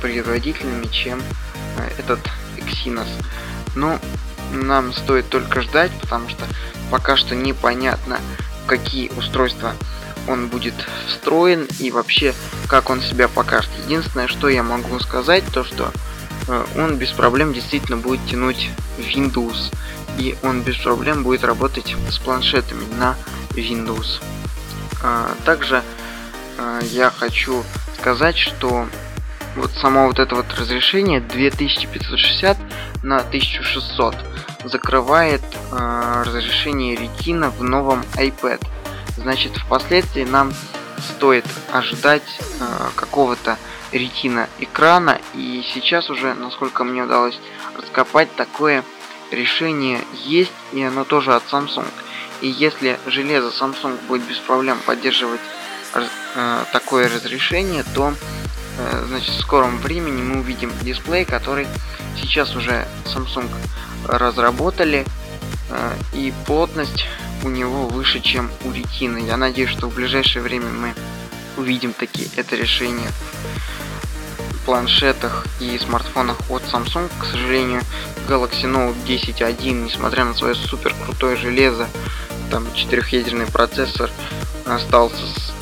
производительными, 0.00 0.86
чем 0.86 1.20
этот 1.98 2.20
Exynos. 2.56 3.08
Но 3.74 3.98
нам 4.52 4.92
стоит 4.92 5.28
только 5.28 5.62
ждать, 5.62 5.92
потому 6.00 6.28
что 6.28 6.44
пока 6.90 7.16
что 7.16 7.34
непонятно, 7.34 8.20
какие 8.66 9.10
устройства 9.10 9.74
он 10.28 10.48
будет 10.48 10.74
встроен 11.08 11.66
и 11.78 11.90
вообще 11.90 12.34
как 12.68 12.90
он 12.90 13.00
себя 13.00 13.28
покажет. 13.28 13.70
Единственное, 13.84 14.28
что 14.28 14.48
я 14.48 14.62
могу 14.62 14.98
сказать, 15.00 15.44
то 15.52 15.64
что 15.64 15.92
э, 16.48 16.64
он 16.76 16.96
без 16.96 17.10
проблем 17.10 17.52
действительно 17.52 17.96
будет 17.96 18.24
тянуть 18.26 18.70
Windows 18.98 19.72
и 20.18 20.36
он 20.42 20.62
без 20.62 20.76
проблем 20.76 21.22
будет 21.22 21.44
работать 21.44 21.96
с 22.10 22.18
планшетами 22.18 22.84
на 22.98 23.16
Windows. 23.50 24.22
А, 25.02 25.34
также 25.44 25.82
а, 26.58 26.80
я 26.82 27.10
хочу 27.10 27.64
сказать, 27.98 28.36
что 28.36 28.86
вот 29.56 29.70
само 29.80 30.06
вот 30.06 30.18
это 30.18 30.34
вот 30.34 30.46
разрешение 30.58 31.20
2560 31.20 32.56
на 33.02 33.18
1600 33.18 34.14
закрывает 34.64 35.42
э, 35.72 36.22
разрешение 36.24 36.94
Retina 36.96 37.50
в 37.50 37.62
новом 37.62 38.04
iPad. 38.14 38.60
Значит, 39.22 39.56
впоследствии 39.56 40.24
нам 40.24 40.52
стоит 40.98 41.44
ожидать 41.72 42.22
э, 42.38 42.88
какого-то 42.94 43.58
Retina 43.92 44.48
экрана, 44.58 45.20
и 45.34 45.64
сейчас 45.74 46.10
уже, 46.10 46.34
насколько 46.34 46.84
мне 46.84 47.02
удалось 47.02 47.38
раскопать, 47.76 48.34
такое 48.36 48.84
решение 49.30 50.00
есть, 50.24 50.52
и 50.72 50.82
оно 50.82 51.04
тоже 51.04 51.34
от 51.34 51.44
Samsung. 51.44 51.86
И 52.40 52.48
если 52.48 52.98
железо 53.06 53.48
Samsung 53.48 53.98
будет 54.06 54.22
без 54.22 54.38
проблем 54.38 54.78
поддерживать 54.86 55.40
э, 55.94 56.64
такое 56.72 57.08
разрешение, 57.08 57.84
то 57.94 58.14
э, 58.78 59.04
значит 59.08 59.34
в 59.34 59.40
скором 59.40 59.78
времени 59.78 60.22
мы 60.22 60.40
увидим 60.40 60.72
дисплей, 60.80 61.24
который 61.24 61.66
сейчас 62.20 62.56
уже 62.56 62.86
Samsung 63.04 63.48
разработали, 64.06 65.04
и 66.12 66.32
плотность 66.46 67.06
у 67.44 67.48
него 67.48 67.86
выше, 67.86 68.20
чем 68.20 68.50
у 68.64 68.72
ретины. 68.72 69.18
Я 69.18 69.36
надеюсь, 69.36 69.70
что 69.70 69.88
в 69.88 69.94
ближайшее 69.94 70.42
время 70.42 70.68
мы 70.68 70.94
увидим 71.56 71.92
такие 71.92 72.28
это 72.36 72.56
решение 72.56 73.08
в 74.52 74.64
планшетах 74.64 75.46
и 75.58 75.78
смартфонах 75.78 76.38
от 76.50 76.62
Samsung. 76.62 77.10
К 77.18 77.24
сожалению, 77.24 77.82
Galaxy 78.28 78.64
Note 78.64 78.94
10.1, 79.06 79.72
несмотря 79.84 80.24
на 80.24 80.34
свое 80.34 80.54
супер 80.54 80.94
крутое 81.04 81.36
железо, 81.36 81.88
там 82.50 82.72
четырехъядерный 82.74 83.46
процессор, 83.46 84.10
остался, 84.66 85.24
с, 85.26 85.52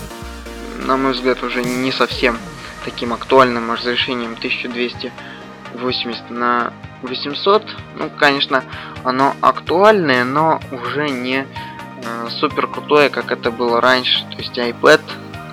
на 0.84 0.96
мой 0.96 1.12
взгляд, 1.12 1.42
уже 1.42 1.62
не 1.62 1.92
совсем 1.92 2.38
таким 2.84 3.12
актуальным 3.12 3.70
разрешением 3.70 4.36
1280 5.74 6.30
на 6.30 6.72
800. 7.02 7.62
Ну, 7.96 8.10
конечно, 8.18 8.64
оно 9.04 9.34
актуальное, 9.40 10.24
но 10.24 10.60
уже 10.70 11.08
не 11.10 11.46
э, 12.02 12.28
супер 12.30 12.66
крутое, 12.66 13.08
как 13.08 13.30
это 13.30 13.50
было 13.50 13.80
раньше. 13.80 14.24
То 14.30 14.38
есть 14.38 14.56
iPad 14.58 15.00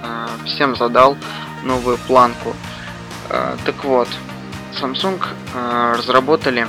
э, 0.03 0.27
всем 0.45 0.75
задал 0.75 1.17
новую 1.63 1.97
планку. 1.97 2.55
Э, 3.29 3.55
так 3.65 3.83
вот, 3.83 4.07
Samsung 4.79 5.21
э, 5.53 5.95
разработали 5.97 6.67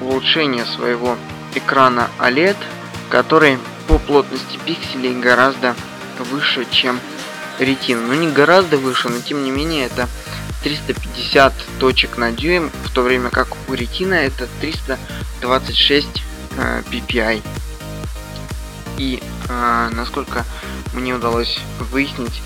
улучшение 0.00 0.64
своего 0.64 1.16
экрана 1.54 2.08
OLED, 2.18 2.56
который 3.10 3.58
по 3.88 3.98
плотности 3.98 4.58
пикселей 4.64 5.18
гораздо 5.18 5.74
выше, 6.30 6.66
чем 6.70 7.00
Retina. 7.58 8.00
Ну 8.06 8.14
не 8.14 8.30
гораздо 8.30 8.78
выше, 8.78 9.08
но 9.08 9.20
тем 9.20 9.44
не 9.44 9.50
менее 9.50 9.86
это 9.86 10.08
350 10.62 11.52
точек 11.78 12.16
на 12.16 12.32
дюйм, 12.32 12.70
в 12.84 12.90
то 12.90 13.02
время 13.02 13.30
как 13.30 13.48
у 13.68 13.72
Retina 13.72 14.14
это 14.14 14.48
326 14.60 16.06
э, 16.56 16.82
ppi. 16.90 17.42
И 18.98 19.22
э, 19.48 19.90
насколько 19.92 20.44
мне 20.92 21.14
удалось 21.14 21.58
выяснить, 21.78 22.42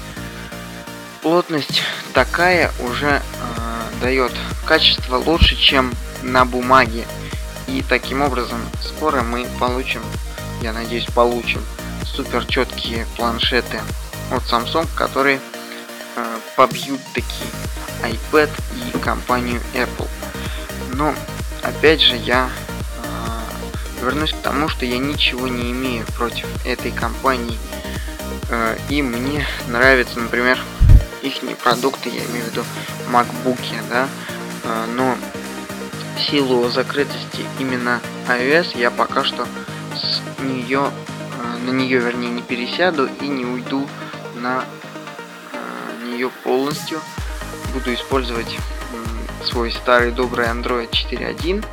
плотность 1.22 1.82
такая 2.12 2.72
уже 2.78 3.20
э, 3.20 4.00
дает 4.00 4.32
качество 4.64 5.16
лучше, 5.16 5.56
чем 5.56 5.92
на 6.22 6.44
бумаге. 6.44 7.06
И 7.66 7.82
таким 7.88 8.22
образом 8.22 8.60
скоро 8.82 9.22
мы 9.22 9.46
получим, 9.58 10.02
я 10.62 10.72
надеюсь, 10.72 11.06
получим 11.06 11.62
супер 12.04 12.44
четкие 12.44 13.06
планшеты 13.16 13.80
от 14.30 14.42
Samsung, 14.44 14.86
которые 14.94 15.40
э, 16.16 16.38
побьют 16.56 17.00
такие 17.12 17.50
iPad 18.02 18.50
и 18.76 18.98
компанию 18.98 19.60
Apple. 19.74 20.08
Но 20.94 21.14
опять 21.62 22.00
же 22.00 22.16
я 22.16 22.50
э, 23.02 24.04
вернусь 24.04 24.32
к 24.32 24.40
тому, 24.42 24.68
что 24.68 24.84
я 24.84 24.98
ничего 24.98 25.48
не 25.48 25.72
имею 25.72 26.06
против 26.16 26.46
этой 26.66 26.90
компании. 26.90 27.58
Э, 28.50 28.76
и 28.88 29.02
мне 29.02 29.46
нравятся, 29.68 30.20
например, 30.20 30.58
их 31.22 31.34
продукты, 31.58 32.10
я 32.10 32.24
имею 32.26 32.44
в 32.44 32.48
виду 32.50 32.64
MacBook, 33.10 33.58
да. 33.88 34.08
Э, 34.64 34.86
но 34.94 35.16
в 36.16 36.30
силу 36.30 36.68
закрытости 36.70 37.44
именно 37.58 38.00
iOS 38.28 38.78
я 38.78 38.90
пока 38.90 39.24
что 39.24 39.46
с 39.94 40.42
нее 40.42 40.90
на 41.64 41.70
нее 41.70 41.98
вернее 41.98 42.30
не 42.30 42.42
пересяду 42.42 43.08
и 43.20 43.26
не 43.26 43.44
уйду 43.44 43.88
на 44.36 44.64
нее 46.14 46.30
полностью 46.42 47.00
буду 47.72 47.92
использовать 47.92 48.56
свой 49.44 49.70
старый 49.72 50.10
добрый 50.10 50.46
Android 50.46 50.90
4.1, 50.90 51.64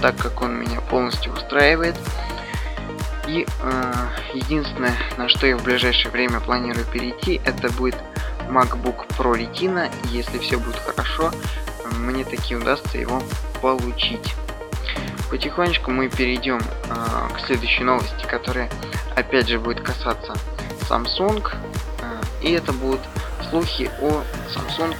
так 0.00 0.16
как 0.16 0.42
он 0.42 0.58
меня 0.58 0.80
полностью 0.80 1.32
устраивает. 1.32 1.96
И 3.28 3.46
э, 3.62 3.92
единственное, 4.34 4.96
на 5.16 5.28
что 5.28 5.46
я 5.46 5.56
в 5.56 5.62
ближайшее 5.62 6.10
время 6.10 6.40
планирую 6.40 6.84
перейти, 6.86 7.40
это 7.44 7.70
будет 7.72 7.96
MacBook 8.48 9.06
Pro 9.16 9.34
Retina. 9.34 9.92
Если 10.10 10.38
все 10.38 10.58
будет 10.58 10.76
хорошо, 10.78 11.30
мне 11.96 12.24
таки 12.24 12.56
удастся 12.56 12.98
его 12.98 13.22
получить. 13.62 14.34
Потихонечку 15.30 15.92
мы 15.92 16.08
перейдем 16.08 16.58
э, 16.58 17.34
к 17.36 17.46
следующей 17.46 17.84
новости, 17.84 18.26
которая 18.28 18.68
опять 19.14 19.48
же 19.48 19.60
будет 19.60 19.80
касаться 19.80 20.34
Samsung. 20.88 21.48
Э, 22.02 22.20
и 22.42 22.50
это 22.50 22.72
будут 22.72 23.00
слухи 23.50 23.90
о 24.00 24.22
Samsung 24.54 24.96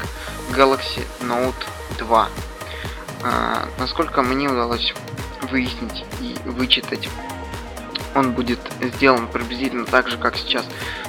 Galaxy 0.50 1.06
Note 1.20 1.54
2. 1.98 2.28
Э, 3.22 3.66
насколько 3.78 4.22
мне 4.22 4.48
удалось 4.48 4.92
выяснить 5.50 6.04
и 6.20 6.36
вычитать, 6.44 7.08
он 8.14 8.32
будет 8.32 8.58
сделан 8.80 9.28
приблизительно 9.28 9.86
так 9.86 10.08
же, 10.08 10.18
как 10.18 10.36
сейчас 10.36 10.64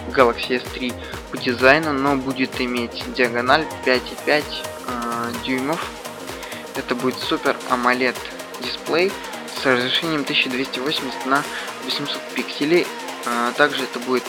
Galaxy 0.09 0.61
S3 0.61 0.93
по 1.31 1.37
дизайну, 1.37 1.93
но 1.93 2.15
будет 2.15 2.61
иметь 2.61 3.03
диагональ 3.15 3.65
5,5 3.85 4.43
э, 4.87 5.33
дюймов. 5.43 5.83
Это 6.75 6.93
будет 6.93 7.17
супер 7.17 7.57
AMOLED 7.71 8.15
дисплей 8.61 9.11
с 9.61 9.65
разрешением 9.65 10.21
1280 10.21 11.25
на 11.25 11.43
800 11.85 12.21
пикселей. 12.35 12.85
Э, 13.25 13.51
также 13.57 13.83
это 13.83 13.99
будет 13.99 14.25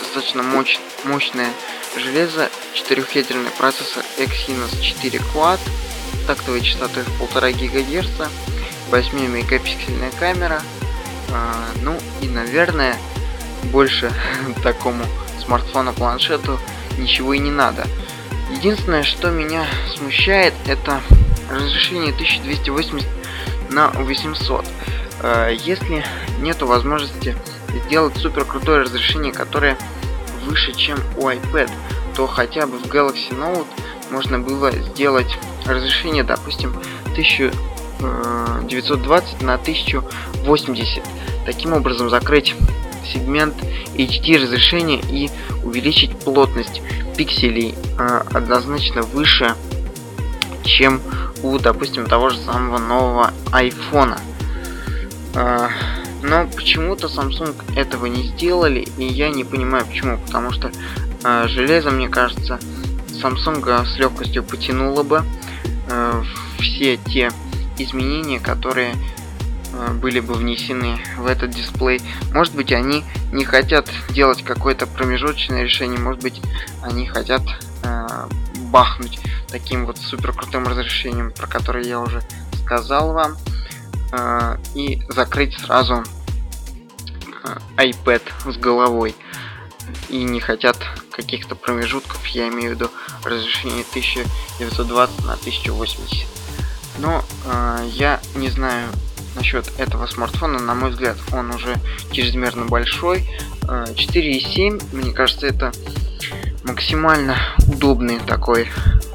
достаточно 0.00 0.42
мощ 0.42 0.78
мощное 1.04 1.52
железо, 1.98 2.50
четырехъядерный 2.74 3.50
процессор 3.50 4.04
Exynos 4.18 4.80
4 4.80 5.18
Quad, 5.34 5.58
тактовой 6.26 6.62
частотой 6.62 7.02
в 7.04 7.22
1,5 7.22 7.68
ГГц, 7.68 8.30
8 8.90 9.28
мегапиксельная 9.28 10.10
камера, 10.18 10.62
э, 11.28 11.52
ну 11.82 11.96
и 12.20 12.28
наверное 12.28 12.96
больше 13.64 14.12
такому 14.62 15.04
смартфону-планшету 15.44 16.58
ничего 16.98 17.34
и 17.34 17.38
не 17.38 17.50
надо. 17.50 17.86
Единственное, 18.50 19.02
что 19.02 19.30
меня 19.30 19.66
смущает, 19.96 20.54
это 20.66 21.00
разрешение 21.50 22.12
1280 22.12 23.06
на 23.70 23.88
800. 23.88 24.64
Э, 25.22 25.56
если 25.64 26.04
нету 26.40 26.66
возможности 26.66 27.36
сделать 27.86 28.16
супер 28.16 28.44
крутое 28.44 28.82
разрешение, 28.82 29.32
которое 29.32 29.76
выше, 30.46 30.72
чем 30.72 30.98
у 31.18 31.28
iPad, 31.28 31.70
то 32.14 32.26
хотя 32.26 32.66
бы 32.66 32.78
в 32.78 32.86
Galaxy 32.86 33.32
Note 33.32 33.66
можно 34.10 34.38
было 34.38 34.72
сделать 34.72 35.36
разрешение, 35.66 36.24
допустим, 36.24 36.74
1920 37.12 39.42
на 39.42 39.54
1080. 39.54 41.02
Таким 41.44 41.72
образом 41.72 42.08
закрыть 42.08 42.54
сегмент 43.12 43.56
HD 43.94 44.40
разрешения 44.42 45.00
и 45.10 45.28
увеличить 45.64 46.16
плотность 46.18 46.80
пикселей 47.16 47.74
э, 47.98 48.22
однозначно 48.32 49.02
выше, 49.02 49.56
чем 50.64 51.02
у, 51.42 51.58
допустим, 51.58 52.06
того 52.06 52.30
же 52.30 52.38
самого 52.38 52.78
нового 52.78 53.34
iPhone. 53.52 54.16
Э, 55.34 55.68
но 56.28 56.46
почему-то 56.46 57.06
Samsung 57.06 57.54
этого 57.76 58.06
не 58.06 58.24
сделали, 58.24 58.86
и 58.98 59.04
я 59.04 59.30
не 59.30 59.44
понимаю 59.44 59.86
почему, 59.86 60.18
потому 60.18 60.52
что 60.52 60.70
э, 61.24 61.48
железо, 61.48 61.90
мне 61.90 62.08
кажется, 62.08 62.58
Samsung 63.08 63.86
с 63.86 63.98
легкостью 63.98 64.42
потянуло 64.42 65.02
бы 65.02 65.24
э, 65.88 66.22
все 66.58 66.96
те 66.96 67.30
изменения, 67.78 68.40
которые 68.40 68.94
Э, 69.76 69.92
были 69.92 70.20
бы 70.20 70.34
внесены 70.34 70.98
в 71.18 71.26
этот 71.26 71.50
дисплей. 71.50 72.00
Может 72.32 72.54
быть, 72.54 72.72
они 72.72 73.04
не 73.32 73.44
хотят 73.44 73.88
делать 74.10 74.42
какое-то 74.42 74.86
промежуточное 74.86 75.62
решение, 75.62 75.98
может 75.98 76.22
быть, 76.22 76.40
они 76.82 77.06
хотят 77.06 77.42
э, 77.82 78.06
бахнуть 78.70 79.18
таким 79.48 79.86
вот 79.86 79.98
супер 79.98 80.32
крутым 80.32 80.66
разрешением, 80.66 81.30
про 81.30 81.46
которое 81.46 81.84
я 81.84 82.00
уже 82.00 82.22
сказал 82.64 83.12
вам, 83.12 83.36
э, 84.12 84.56
и 84.74 85.02
закрыть 85.08 85.54
сразу 85.58 85.96
э, 85.96 86.04
iPad 87.76 88.22
с 88.50 88.56
головой. 88.56 89.14
И 90.08 90.22
не 90.24 90.40
хотят 90.40 90.76
каких-то 91.10 91.54
промежутков, 91.54 92.26
я 92.28 92.48
имею 92.48 92.72
в 92.72 92.74
виду 92.74 92.90
разрешение 93.24 93.84
1920 93.90 95.24
на 95.24 95.32
1080. 95.34 96.26
Но 96.98 97.24
э, 97.44 97.88
я 97.92 98.20
не 98.34 98.48
знаю, 98.48 98.88
насчет 99.36 99.70
этого 99.78 100.06
смартфона, 100.06 100.58
на 100.58 100.74
мой 100.74 100.90
взгляд, 100.90 101.16
он 101.32 101.50
уже 101.50 101.76
чрезмерно 102.10 102.64
большой. 102.64 103.28
4,7, 103.62 104.82
э, 104.92 104.96
мне 104.96 105.12
кажется, 105.12 105.46
это 105.46 105.72
максимально 106.64 107.36
удобный 107.68 108.18
такой 108.18 108.68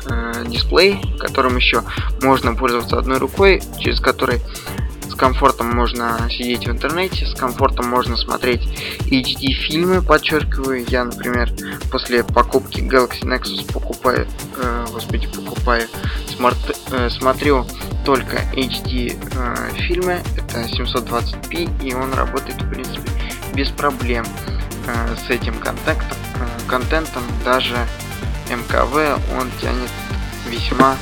э, 0.05 0.45
дисплей, 0.47 1.01
которым 1.19 1.57
еще 1.57 1.83
можно 2.21 2.55
пользоваться 2.55 2.97
одной 2.97 3.17
рукой, 3.17 3.61
через 3.79 3.99
который 3.99 4.41
с 5.11 5.15
комфортом 5.15 5.67
можно 5.75 6.17
сидеть 6.29 6.67
в 6.67 6.71
интернете, 6.71 7.25
с 7.25 7.35
комфортом 7.35 7.89
можно 7.89 8.15
смотреть 8.15 8.61
HD 9.01 9.51
фильмы, 9.51 10.01
подчеркиваю. 10.01 10.85
Я, 10.87 11.03
например, 11.03 11.51
после 11.91 12.23
покупки 12.23 12.79
Galaxy 12.79 13.23
Nexus 13.23 13.71
покупаю, 13.71 14.25
э, 14.55 14.85
господи, 14.91 15.27
покупаю 15.27 15.87
смарт, 16.35 16.57
э, 16.91 17.09
смотрю 17.09 17.65
только 18.05 18.37
HD 18.53 19.19
э, 19.35 19.71
фильмы, 19.81 20.21
это 20.37 20.61
720p, 20.61 21.83
и 21.83 21.93
он 21.93 22.13
работает, 22.13 22.61
в 22.61 22.69
принципе, 22.69 23.11
без 23.53 23.69
проблем 23.69 24.25
э, 24.87 25.15
с 25.15 25.29
этим 25.29 25.59
контентом, 25.59 26.17
э, 26.35 26.69
контентом, 26.69 27.23
даже 27.43 27.75
МКВ 28.49 29.19
он 29.37 29.49
тянет 29.61 29.91
весьма 30.49 30.95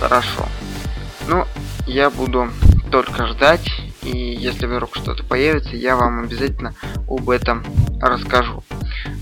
хорошо. 0.00 0.48
Ну, 1.28 1.44
я 1.86 2.10
буду 2.10 2.50
только 2.92 3.26
ждать, 3.26 3.66
и 4.02 4.16
если 4.16 4.66
вдруг 4.66 4.94
что-то 4.94 5.24
появится, 5.24 5.74
я 5.74 5.96
вам 5.96 6.24
обязательно 6.24 6.74
об 7.08 7.30
этом 7.30 7.64
расскажу. 8.00 8.62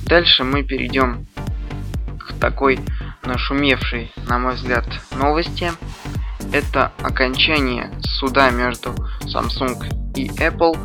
Дальше 0.07 0.43
мы 0.43 0.65
перейдем 0.65 1.27
к 2.19 2.33
такой 2.41 2.81
нашумевшей, 3.23 4.13
на 4.29 4.39
мой 4.41 4.55
взгляд, 4.55 4.85
новости 5.17 5.73
это 6.53 6.91
окончание 7.01 7.93
суда 8.03 8.51
между 8.51 8.93
Samsung 9.21 10.13
и 10.17 10.27
Apple. 10.29 10.77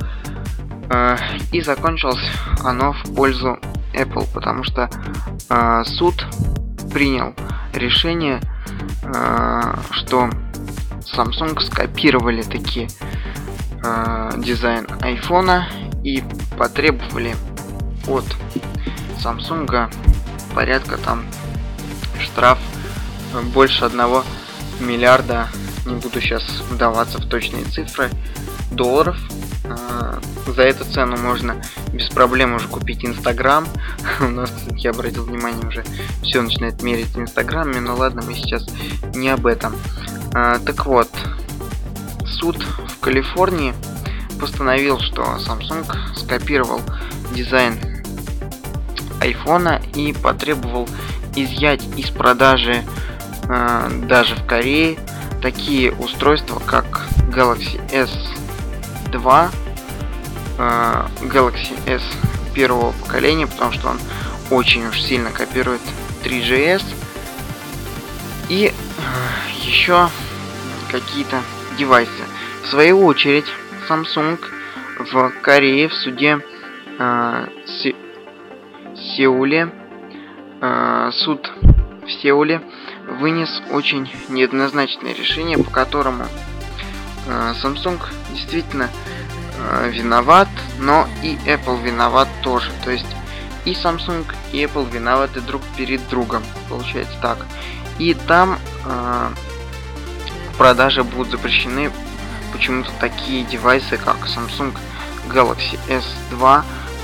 Э, 0.91 1.17
и 1.51 1.61
закончилось 1.61 2.21
оно 2.63 2.93
в 2.93 3.15
пользу 3.15 3.57
Apple, 3.93 4.27
потому 4.31 4.63
что 4.63 4.91
э, 5.49 5.83
суд 5.85 6.23
принял 6.93 7.33
решение, 7.73 8.41
э, 9.01 9.75
что 9.89 10.29
Samsung 11.13 11.59
скопировали 11.61 12.41
такие 12.41 12.87
э, 13.83 14.31
дизайн 14.37 14.85
iPhone 15.01 15.63
и 16.03 16.23
потребовали 16.57 17.35
от 18.07 18.25
Samsung 19.23 19.91
порядка 20.53 20.97
там 20.97 21.25
штраф 22.19 22.59
больше 23.53 23.85
одного 23.85 24.23
миллиарда, 24.79 25.49
не 25.85 25.95
буду 25.95 26.21
сейчас 26.21 26.43
вдаваться 26.69 27.19
в 27.19 27.27
точные 27.27 27.63
цифры, 27.65 28.09
долларов. 28.71 29.17
А, 29.67 30.19
за 30.47 30.61
эту 30.61 30.85
цену 30.85 31.17
можно 31.17 31.61
без 31.91 32.09
проблем 32.09 32.55
уже 32.55 32.67
купить 32.67 33.03
Инстаграм. 33.03 33.67
У 34.19 34.25
нас, 34.25 34.51
кстати, 34.51 34.81
я 34.81 34.91
обратил 34.91 35.25
внимание, 35.25 35.67
уже 35.67 35.83
все 36.23 36.41
начинает 36.41 36.81
мерить 36.83 37.15
Инстаграме, 37.15 37.79
но 37.79 37.95
ладно, 37.95 38.21
мы 38.25 38.33
сейчас 38.35 38.65
не 39.15 39.29
об 39.29 39.45
этом. 39.45 39.75
А, 40.37 40.59
так 40.59 40.85
вот, 40.85 41.07
суд 42.25 42.57
в 42.61 42.99
Калифорнии 42.99 43.73
постановил, 44.37 44.99
что 44.99 45.21
Samsung 45.37 45.89
скопировал 46.13 46.81
дизайн 47.33 47.79
айфона 49.21 49.81
и 49.93 50.11
потребовал 50.11 50.89
изъять 51.37 51.83
из 51.95 52.09
продажи 52.09 52.83
э, 53.47 53.89
даже 54.09 54.35
в 54.35 54.45
Корее 54.45 54.99
такие 55.41 55.93
устройства, 55.93 56.61
как 56.65 57.07
Galaxy 57.29 57.79
S2, 57.89 59.49
э, 60.57 61.05
Galaxy 61.21 61.77
S 61.87 62.03
первого 62.53 62.91
поколения, 62.91 63.47
потому 63.47 63.71
что 63.71 63.87
он 63.87 63.99
очень 64.51 64.85
уж 64.85 65.01
сильно 65.01 65.31
копирует 65.31 65.81
3GS. 66.25 66.83
И 68.49 68.73
э, 68.73 69.65
еще 69.65 70.09
какие-то 70.99 71.41
девайсы. 71.77 72.23
В 72.63 72.67
свою 72.67 73.05
очередь, 73.05 73.45
Samsung 73.89 74.39
в 74.99 75.31
Корее 75.41 75.89
в 75.89 75.93
суде 75.93 76.39
э, 76.97 77.47
Сеуле 78.95 79.71
э, 80.61 81.11
суд 81.13 81.51
в 82.05 82.11
Сеуле 82.21 82.61
вынес 83.19 83.61
очень 83.71 84.11
неоднозначное 84.29 85.13
решение, 85.13 85.57
по 85.57 85.69
которому 85.69 86.25
э, 87.27 87.53
Samsung 87.61 87.99
действительно 88.33 88.89
э, 89.57 89.89
виноват, 89.91 90.47
но 90.79 91.07
и 91.23 91.35
Apple 91.45 91.83
виноват 91.83 92.29
тоже. 92.41 92.71
То 92.83 92.91
есть 92.91 93.05
и 93.65 93.73
Samsung, 93.73 94.25
и 94.53 94.63
Apple 94.63 94.89
виноваты 94.89 95.41
друг 95.41 95.61
перед 95.75 96.07
другом. 96.07 96.41
Получается 96.69 97.15
так. 97.21 97.37
И 97.99 98.13
там 98.13 98.57
э, 98.85 99.27
продажи 100.57 101.03
будут 101.03 101.31
запрещены 101.31 101.91
почему-то 102.51 102.91
такие 102.99 103.43
девайсы, 103.43 103.97
как 103.97 104.17
Samsung 104.27 104.75
Galaxy 105.27 105.79
S2, 105.87 106.63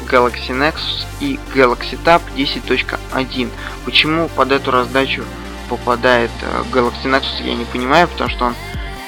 Galaxy 0.09 0.49
Nexus 0.49 1.05
и 1.19 1.39
Galaxy 1.53 1.97
Tab 2.03 2.21
10.1. 2.35 3.49
Почему 3.85 4.29
под 4.29 4.51
эту 4.51 4.71
раздачу 4.71 5.23
попадает 5.69 6.31
э, 6.41 6.63
Galaxy 6.71 7.05
Nexus, 7.05 7.43
я 7.43 7.55
не 7.55 7.65
понимаю, 7.65 8.07
потому 8.07 8.29
что 8.29 8.45
он, 8.45 8.55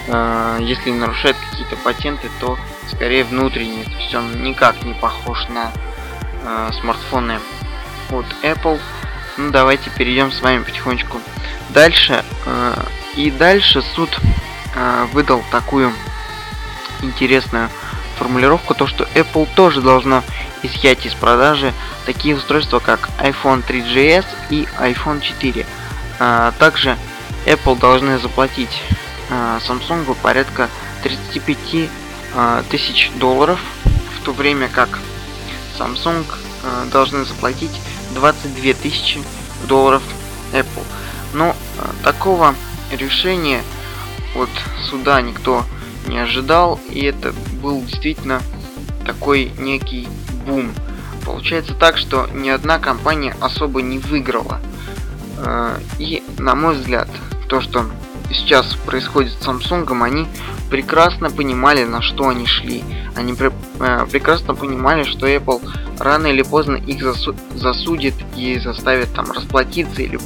э, 0.07 0.57
если 0.61 0.91
нарушает 0.91 1.35
какие-то 1.49 1.75
патенты, 1.77 2.29
то 2.39 2.57
скорее 2.91 3.23
внутренний, 3.23 3.83
то 3.83 3.97
есть 3.97 4.15
он 4.15 4.43
никак 4.43 4.81
не 4.83 4.93
похож 4.93 5.47
на 5.49 5.71
э, 6.43 6.69
смартфоны 6.79 7.39
от 8.09 8.25
Apple. 8.43 8.79
Ну 9.37 9.51
давайте 9.51 9.89
перейдем 9.89 10.31
с 10.31 10.41
вами 10.41 10.63
потихонечку 10.63 11.19
дальше. 11.69 12.23
Э, 12.45 12.73
и 13.15 13.31
дальше 13.31 13.81
суд 13.95 14.09
э, 14.75 15.07
выдал 15.13 15.43
такую 15.51 15.93
интересную 17.01 17.69
формулировку, 18.17 18.73
то 18.73 18.87
что 18.87 19.03
Apple 19.15 19.47
тоже 19.55 19.81
должно 19.81 20.23
изъять 20.61 21.05
из 21.05 21.13
продажи 21.13 21.73
такие 22.05 22.35
устройства, 22.35 22.79
как 22.79 23.09
iPhone 23.19 23.65
3GS 23.65 24.25
и 24.49 24.67
iPhone 24.79 25.21
4. 25.21 25.65
А, 26.19 26.53
также 26.59 26.97
Apple 27.45 27.77
должны 27.77 28.17
заплатить 28.19 28.81
а, 29.29 29.59
Samsung 29.59 30.15
порядка 30.21 30.69
35 31.03 31.89
а, 32.35 32.63
тысяч 32.69 33.11
долларов, 33.15 33.59
в 34.17 34.23
то 34.23 34.31
время 34.31 34.69
как 34.69 34.99
Samsung 35.77 36.25
а, 36.63 36.85
должны 36.91 37.25
заплатить 37.25 37.81
22 38.13 38.73
тысячи 38.73 39.21
долларов 39.67 40.03
Apple. 40.53 40.85
Но 41.33 41.55
а, 41.77 41.91
такого 42.03 42.55
решения 42.95 43.61
от 44.35 44.49
суда 44.89 45.21
никто 45.21 45.65
не 46.07 46.17
ожидал, 46.17 46.79
и 46.89 47.05
это 47.05 47.33
был 47.61 47.81
действительно 47.81 48.41
такой 49.05 49.51
некий 49.57 50.07
бум. 50.45 50.71
Получается 51.25 51.73
так, 51.73 51.97
что 51.97 52.27
ни 52.33 52.49
одна 52.49 52.79
компания 52.79 53.35
особо 53.39 53.81
не 53.81 53.99
выиграла. 53.99 54.59
Э, 55.37 55.77
и, 55.99 56.23
на 56.37 56.55
мой 56.55 56.75
взгляд, 56.75 57.07
то, 57.47 57.61
что 57.61 57.85
сейчас 58.29 58.75
происходит 58.85 59.33
с 59.33 59.47
Samsung, 59.47 60.03
они 60.03 60.27
прекрасно 60.69 61.29
понимали, 61.29 61.83
на 61.83 62.01
что 62.01 62.29
они 62.29 62.45
шли. 62.45 62.83
Они 63.15 63.33
пр 63.33 63.53
э, 63.79 64.07
прекрасно 64.11 64.55
понимали, 64.55 65.03
что 65.03 65.27
Apple 65.27 65.61
рано 65.99 66.27
или 66.27 66.41
поздно 66.41 66.75
их 66.75 67.01
засу 67.01 67.35
засудит 67.55 68.15
и 68.35 68.59
заставит 68.59 69.13
там 69.13 69.31
расплатиться 69.31 70.01
или 70.01 70.19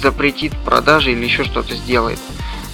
запретит 0.00 0.56
продажи 0.64 1.12
или 1.12 1.24
еще 1.24 1.44
что-то 1.44 1.74
сделает. 1.74 2.18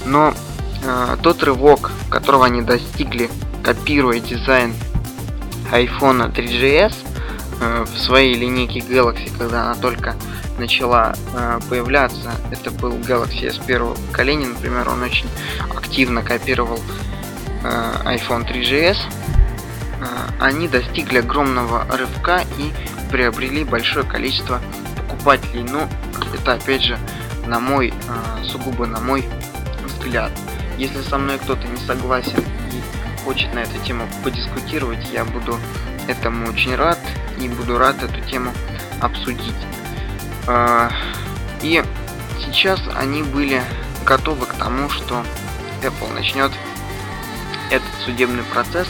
Но 0.05 0.35
э, 0.83 1.17
тот 1.23 1.43
рывок, 1.43 1.91
которого 2.11 2.47
они 2.47 2.63
достигли, 2.63 3.31
копируя 3.63 4.21
дизайн 4.21 4.75
iPhone 5.73 6.33
3GS 6.35 6.95
э, 7.61 7.85
в 7.85 7.99
своей 7.99 8.35
линейке 8.35 8.81
Galaxy, 8.81 9.31
когда 9.37 9.65
она 9.65 9.75
только 9.75 10.17
начала 10.59 11.15
э, 11.35 11.61
появляться, 11.69 12.33
это 12.51 12.71
был 12.71 12.93
Galaxy 12.93 13.47
S 13.49 13.59
первого 13.59 13.95
поколения, 13.95 14.47
например, 14.47 14.89
он 14.89 15.03
очень 15.03 15.29
активно 15.75 16.23
копировал 16.23 16.81
э, 17.63 17.93
iPhone 18.05 18.47
3GS, 18.47 18.97
э, 18.97 20.07
они 20.41 20.69
достигли 20.69 21.19
огромного 21.19 21.85
рывка 21.97 22.43
и 22.59 22.73
приобрели 23.11 23.65
большое 23.65 24.05
количество 24.05 24.61
покупателей. 24.97 25.63
Ну, 25.63 25.89
это 26.35 26.55
опять 26.55 26.83
же 26.83 26.99
на 27.55 27.61
мой, 27.61 27.95
э, 27.95 28.45
сугубо 28.45 28.85
на 28.85 28.99
мой 28.99 29.25
взгляд. 29.85 30.33
Если 30.77 31.01
со 31.03 31.19
мной 31.19 31.39
кто-то 31.39 31.69
не 31.69 31.77
согласен 31.77 32.41
и 32.73 33.23
хочет 33.25 33.55
на 33.55 33.61
эту 33.61 33.79
тему 33.87 34.09
подискутировать, 34.25 35.07
я 35.13 35.25
буду 35.25 35.57
этому 36.09 36.49
очень 36.49 36.75
рад 36.75 36.99
и 37.39 37.49
буду 37.49 37.79
рад 37.79 38.03
эту 38.03 38.21
тему 38.23 38.51
обсудить. 39.01 39.55
А, 40.49 40.91
и 41.63 41.85
сейчас 42.45 42.81
они 42.97 43.23
были 43.23 43.63
готовы 44.05 44.47
к 44.47 44.55
тому, 44.55 44.91
что 44.91 45.25
Apple 45.83 46.13
начнет 46.13 46.51
этот 47.71 47.89
судебный 48.05 48.43
процесс. 48.53 48.89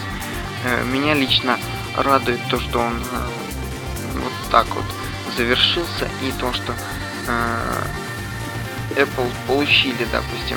Э, 0.64 0.82
меня 0.84 1.12
лично 1.12 1.58
радует 1.98 2.40
то, 2.48 2.58
что 2.58 2.78
он 2.78 2.94
э, 2.94 4.20
вот 4.22 4.32
так 4.50 4.66
вот 4.74 4.86
завершился 5.36 6.08
и 6.22 6.32
то, 6.40 6.50
что 6.54 6.72
э, 7.26 8.03
Apple 8.96 9.30
получили, 9.46 10.06
допустим, 10.10 10.56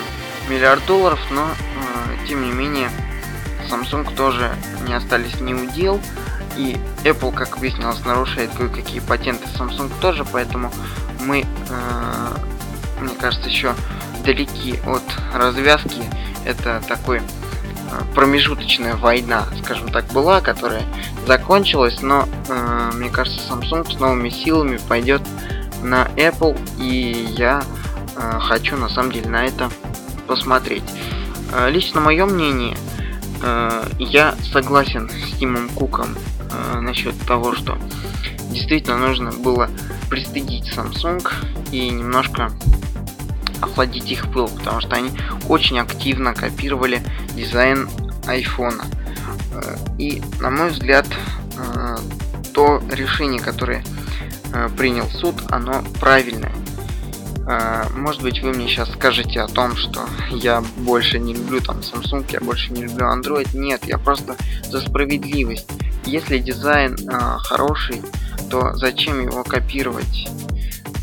миллиард 0.49 0.85
долларов, 0.85 1.19
но 1.31 1.49
тем 2.27 2.43
не 2.43 2.51
менее 2.51 2.89
Samsung 3.69 4.13
тоже 4.15 4.51
не 4.87 4.93
остались 4.93 5.39
ни 5.39 5.53
удел. 5.53 6.01
И 6.55 6.77
Apple, 7.03 7.33
как 7.33 7.59
выяснилось, 7.59 8.03
нарушает 8.03 8.49
кое-какие 8.57 8.99
патенты 8.99 9.45
Samsung 9.57 9.91
тоже, 10.01 10.25
поэтому 10.25 10.71
мы, 11.21 11.45
э, 11.69 12.35
мне 12.99 13.13
кажется, 13.15 13.47
еще 13.47 13.75
далеки 14.25 14.79
от 14.85 15.03
развязки. 15.33 16.01
Это 16.45 16.81
такой 16.87 17.19
э, 17.19 17.21
промежуточная 18.15 18.95
война, 18.95 19.45
скажем 19.63 19.91
так, 19.91 20.05
была, 20.07 20.41
которая 20.41 20.81
закончилась, 21.27 22.01
но 22.01 22.27
э, 22.49 22.91
мне 22.95 23.09
кажется, 23.09 23.39
Samsung 23.47 23.95
с 23.95 23.99
новыми 23.99 24.29
силами 24.29 24.79
пойдет 24.87 25.21
на 25.83 26.07
Apple, 26.15 26.59
и 26.79 27.35
я 27.37 27.61
э, 27.61 27.76
хочу 28.41 28.75
на 28.77 28.89
самом 28.89 29.11
деле 29.11 29.29
на 29.29 29.45
это 29.45 29.69
посмотреть. 30.27 30.83
Э, 31.53 31.69
лично 31.69 32.01
мое 32.01 32.25
мнение, 32.25 32.77
э, 33.41 33.83
я 33.99 34.35
согласен 34.51 35.09
с 35.09 35.37
Тимом 35.37 35.69
Куком 35.69 36.15
э, 36.51 36.79
насчет 36.79 37.17
того, 37.25 37.55
что 37.55 37.77
действительно 38.51 38.97
нужно 38.97 39.31
было 39.31 39.69
пристыдить 40.09 40.71
Samsung 40.75 41.25
и 41.71 41.89
немножко 41.89 42.51
охладить 43.61 44.11
их 44.11 44.31
пыл, 44.31 44.47
потому 44.47 44.81
что 44.81 44.95
они 44.95 45.11
очень 45.47 45.79
активно 45.79 46.33
копировали 46.33 47.01
дизайн 47.33 47.89
iPhone. 48.23 48.81
Э, 49.53 49.77
и, 49.97 50.21
на 50.39 50.49
мой 50.49 50.69
взгляд, 50.69 51.07
э, 51.57 51.97
то 52.53 52.81
решение, 52.91 53.39
которое 53.39 53.83
э, 54.53 54.69
принял 54.77 55.07
суд, 55.09 55.35
оно 55.49 55.83
правильное. 55.99 56.51
Может 57.93 58.21
быть, 58.23 58.41
вы 58.41 58.51
мне 58.51 58.67
сейчас 58.67 58.91
скажете 58.91 59.39
о 59.39 59.47
том, 59.47 59.77
что 59.77 60.05
я 60.31 60.61
больше 60.77 61.17
не 61.17 61.33
люблю 61.33 61.61
там 61.61 61.79
Samsung, 61.79 62.25
я 62.31 62.41
больше 62.41 62.73
не 62.73 62.83
люблю 62.83 63.05
Android. 63.07 63.47
Нет, 63.53 63.85
я 63.85 63.97
просто 63.97 64.35
за 64.69 64.81
справедливость. 64.81 65.67
Если 66.05 66.39
дизайн 66.39 66.95
э, 66.95 67.37
хороший, 67.39 68.01
то 68.49 68.73
зачем 68.75 69.21
его 69.21 69.43
копировать? 69.43 70.29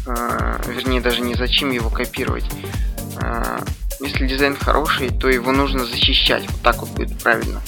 Э, 0.06 0.60
вернее, 0.66 1.00
даже 1.00 1.20
не 1.20 1.34
зачем 1.34 1.70
его 1.70 1.90
копировать. 1.90 2.44
Э, 3.20 3.58
если 4.00 4.26
дизайн 4.26 4.56
хороший, 4.56 5.10
то 5.10 5.28
его 5.28 5.52
нужно 5.52 5.84
защищать. 5.84 6.44
Вот 6.50 6.60
так 6.62 6.78
вот 6.78 6.90
будет 6.90 7.22
правильно. 7.22 7.60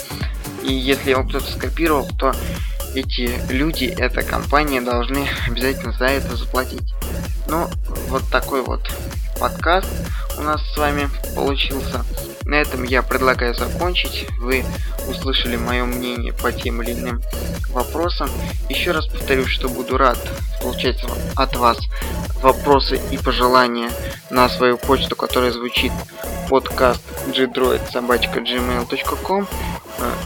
И 0.63 0.73
если 0.73 1.11
его 1.11 1.25
кто-то 1.25 1.51
скопировал, 1.51 2.09
то 2.19 2.35
эти 2.95 3.39
люди, 3.51 3.85
эта 3.85 4.23
компания 4.23 4.81
должны 4.81 5.29
обязательно 5.47 5.93
за 5.93 6.07
это 6.07 6.37
заплатить. 6.37 6.95
Ну, 7.49 7.69
вот 8.09 8.23
такой 8.31 8.63
вот 8.63 8.81
подкаст 9.39 9.89
у 10.39 10.43
нас 10.43 10.63
с 10.73 10.77
вами 10.77 11.09
получился. 11.35 12.05
На 12.45 12.55
этом 12.55 12.85
я 12.85 13.03
предлагаю 13.03 13.55
закончить. 13.55 14.27
Вы 14.39 14.65
услышали 15.09 15.57
мое 15.57 15.85
мнение 15.85 16.33
по 16.33 16.53
тем 16.53 16.83
или 16.83 16.93
иным 16.93 17.21
вопросам. 17.71 18.31
Еще 18.69 18.93
раз 18.93 19.07
повторюсь, 19.07 19.49
что 19.49 19.69
буду 19.69 19.97
рад 19.97 20.19
получать 20.63 21.05
от 21.35 21.57
вас 21.57 21.79
вопросы 22.43 23.01
и 23.11 23.19
пожелания 23.19 23.91
на 24.31 24.49
свою 24.49 24.79
почту, 24.79 25.17
которая 25.17 25.53
звучит 25.53 25.93
подкаст 26.49 27.03
gdroid 27.29 27.91
собачка 27.91 28.41
gmail.com 28.41 29.49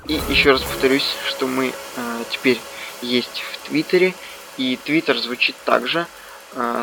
и 0.07 0.21
еще 0.29 0.53
раз 0.53 0.62
повторюсь, 0.62 1.07
что 1.29 1.47
мы 1.47 1.69
э, 1.69 2.23
теперь 2.31 2.61
есть 3.01 3.43
в 3.53 3.69
Твиттере 3.69 4.14
и 4.57 4.77
Твиттер 4.77 5.19
звучит 5.19 5.55
также 5.64 6.07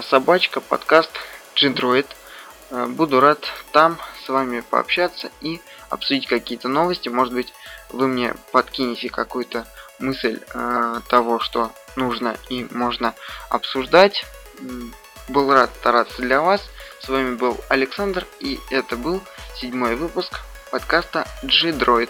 собачка 0.01 0.62
подкаст 0.62 1.12
gdroid 1.56 2.08
Э, 2.69 2.86
буду 2.88 3.19
рад 3.19 3.39
там 3.71 3.97
с 4.25 4.30
вами 4.30 4.60
пообщаться 4.60 5.30
и 5.41 5.62
обсудить 5.89 6.27
какие-то 6.27 6.67
новости. 6.67 7.10
Может 7.10 7.34
быть, 7.34 7.53
вы 7.89 8.08
мне 8.08 8.36
подкинете 8.51 9.10
какую-то 9.10 9.65
мысль 9.99 10.39
э, 10.53 11.01
того, 11.10 11.39
что 11.39 11.71
нужно 11.95 12.38
и 12.49 12.67
можно 12.71 13.13
обсуждать. 13.49 14.25
Был 15.30 15.53
рад 15.53 15.69
стараться 15.80 16.21
для 16.21 16.41
вас. 16.41 16.62
С 16.99 17.10
вами 17.10 17.36
был 17.36 17.58
Александр, 17.69 18.25
и 18.39 18.60
это 18.69 18.97
был 18.97 19.21
седьмой 19.56 19.95
выпуск 19.95 20.39
подкаста 20.71 21.27
G-Droid. 21.43 22.10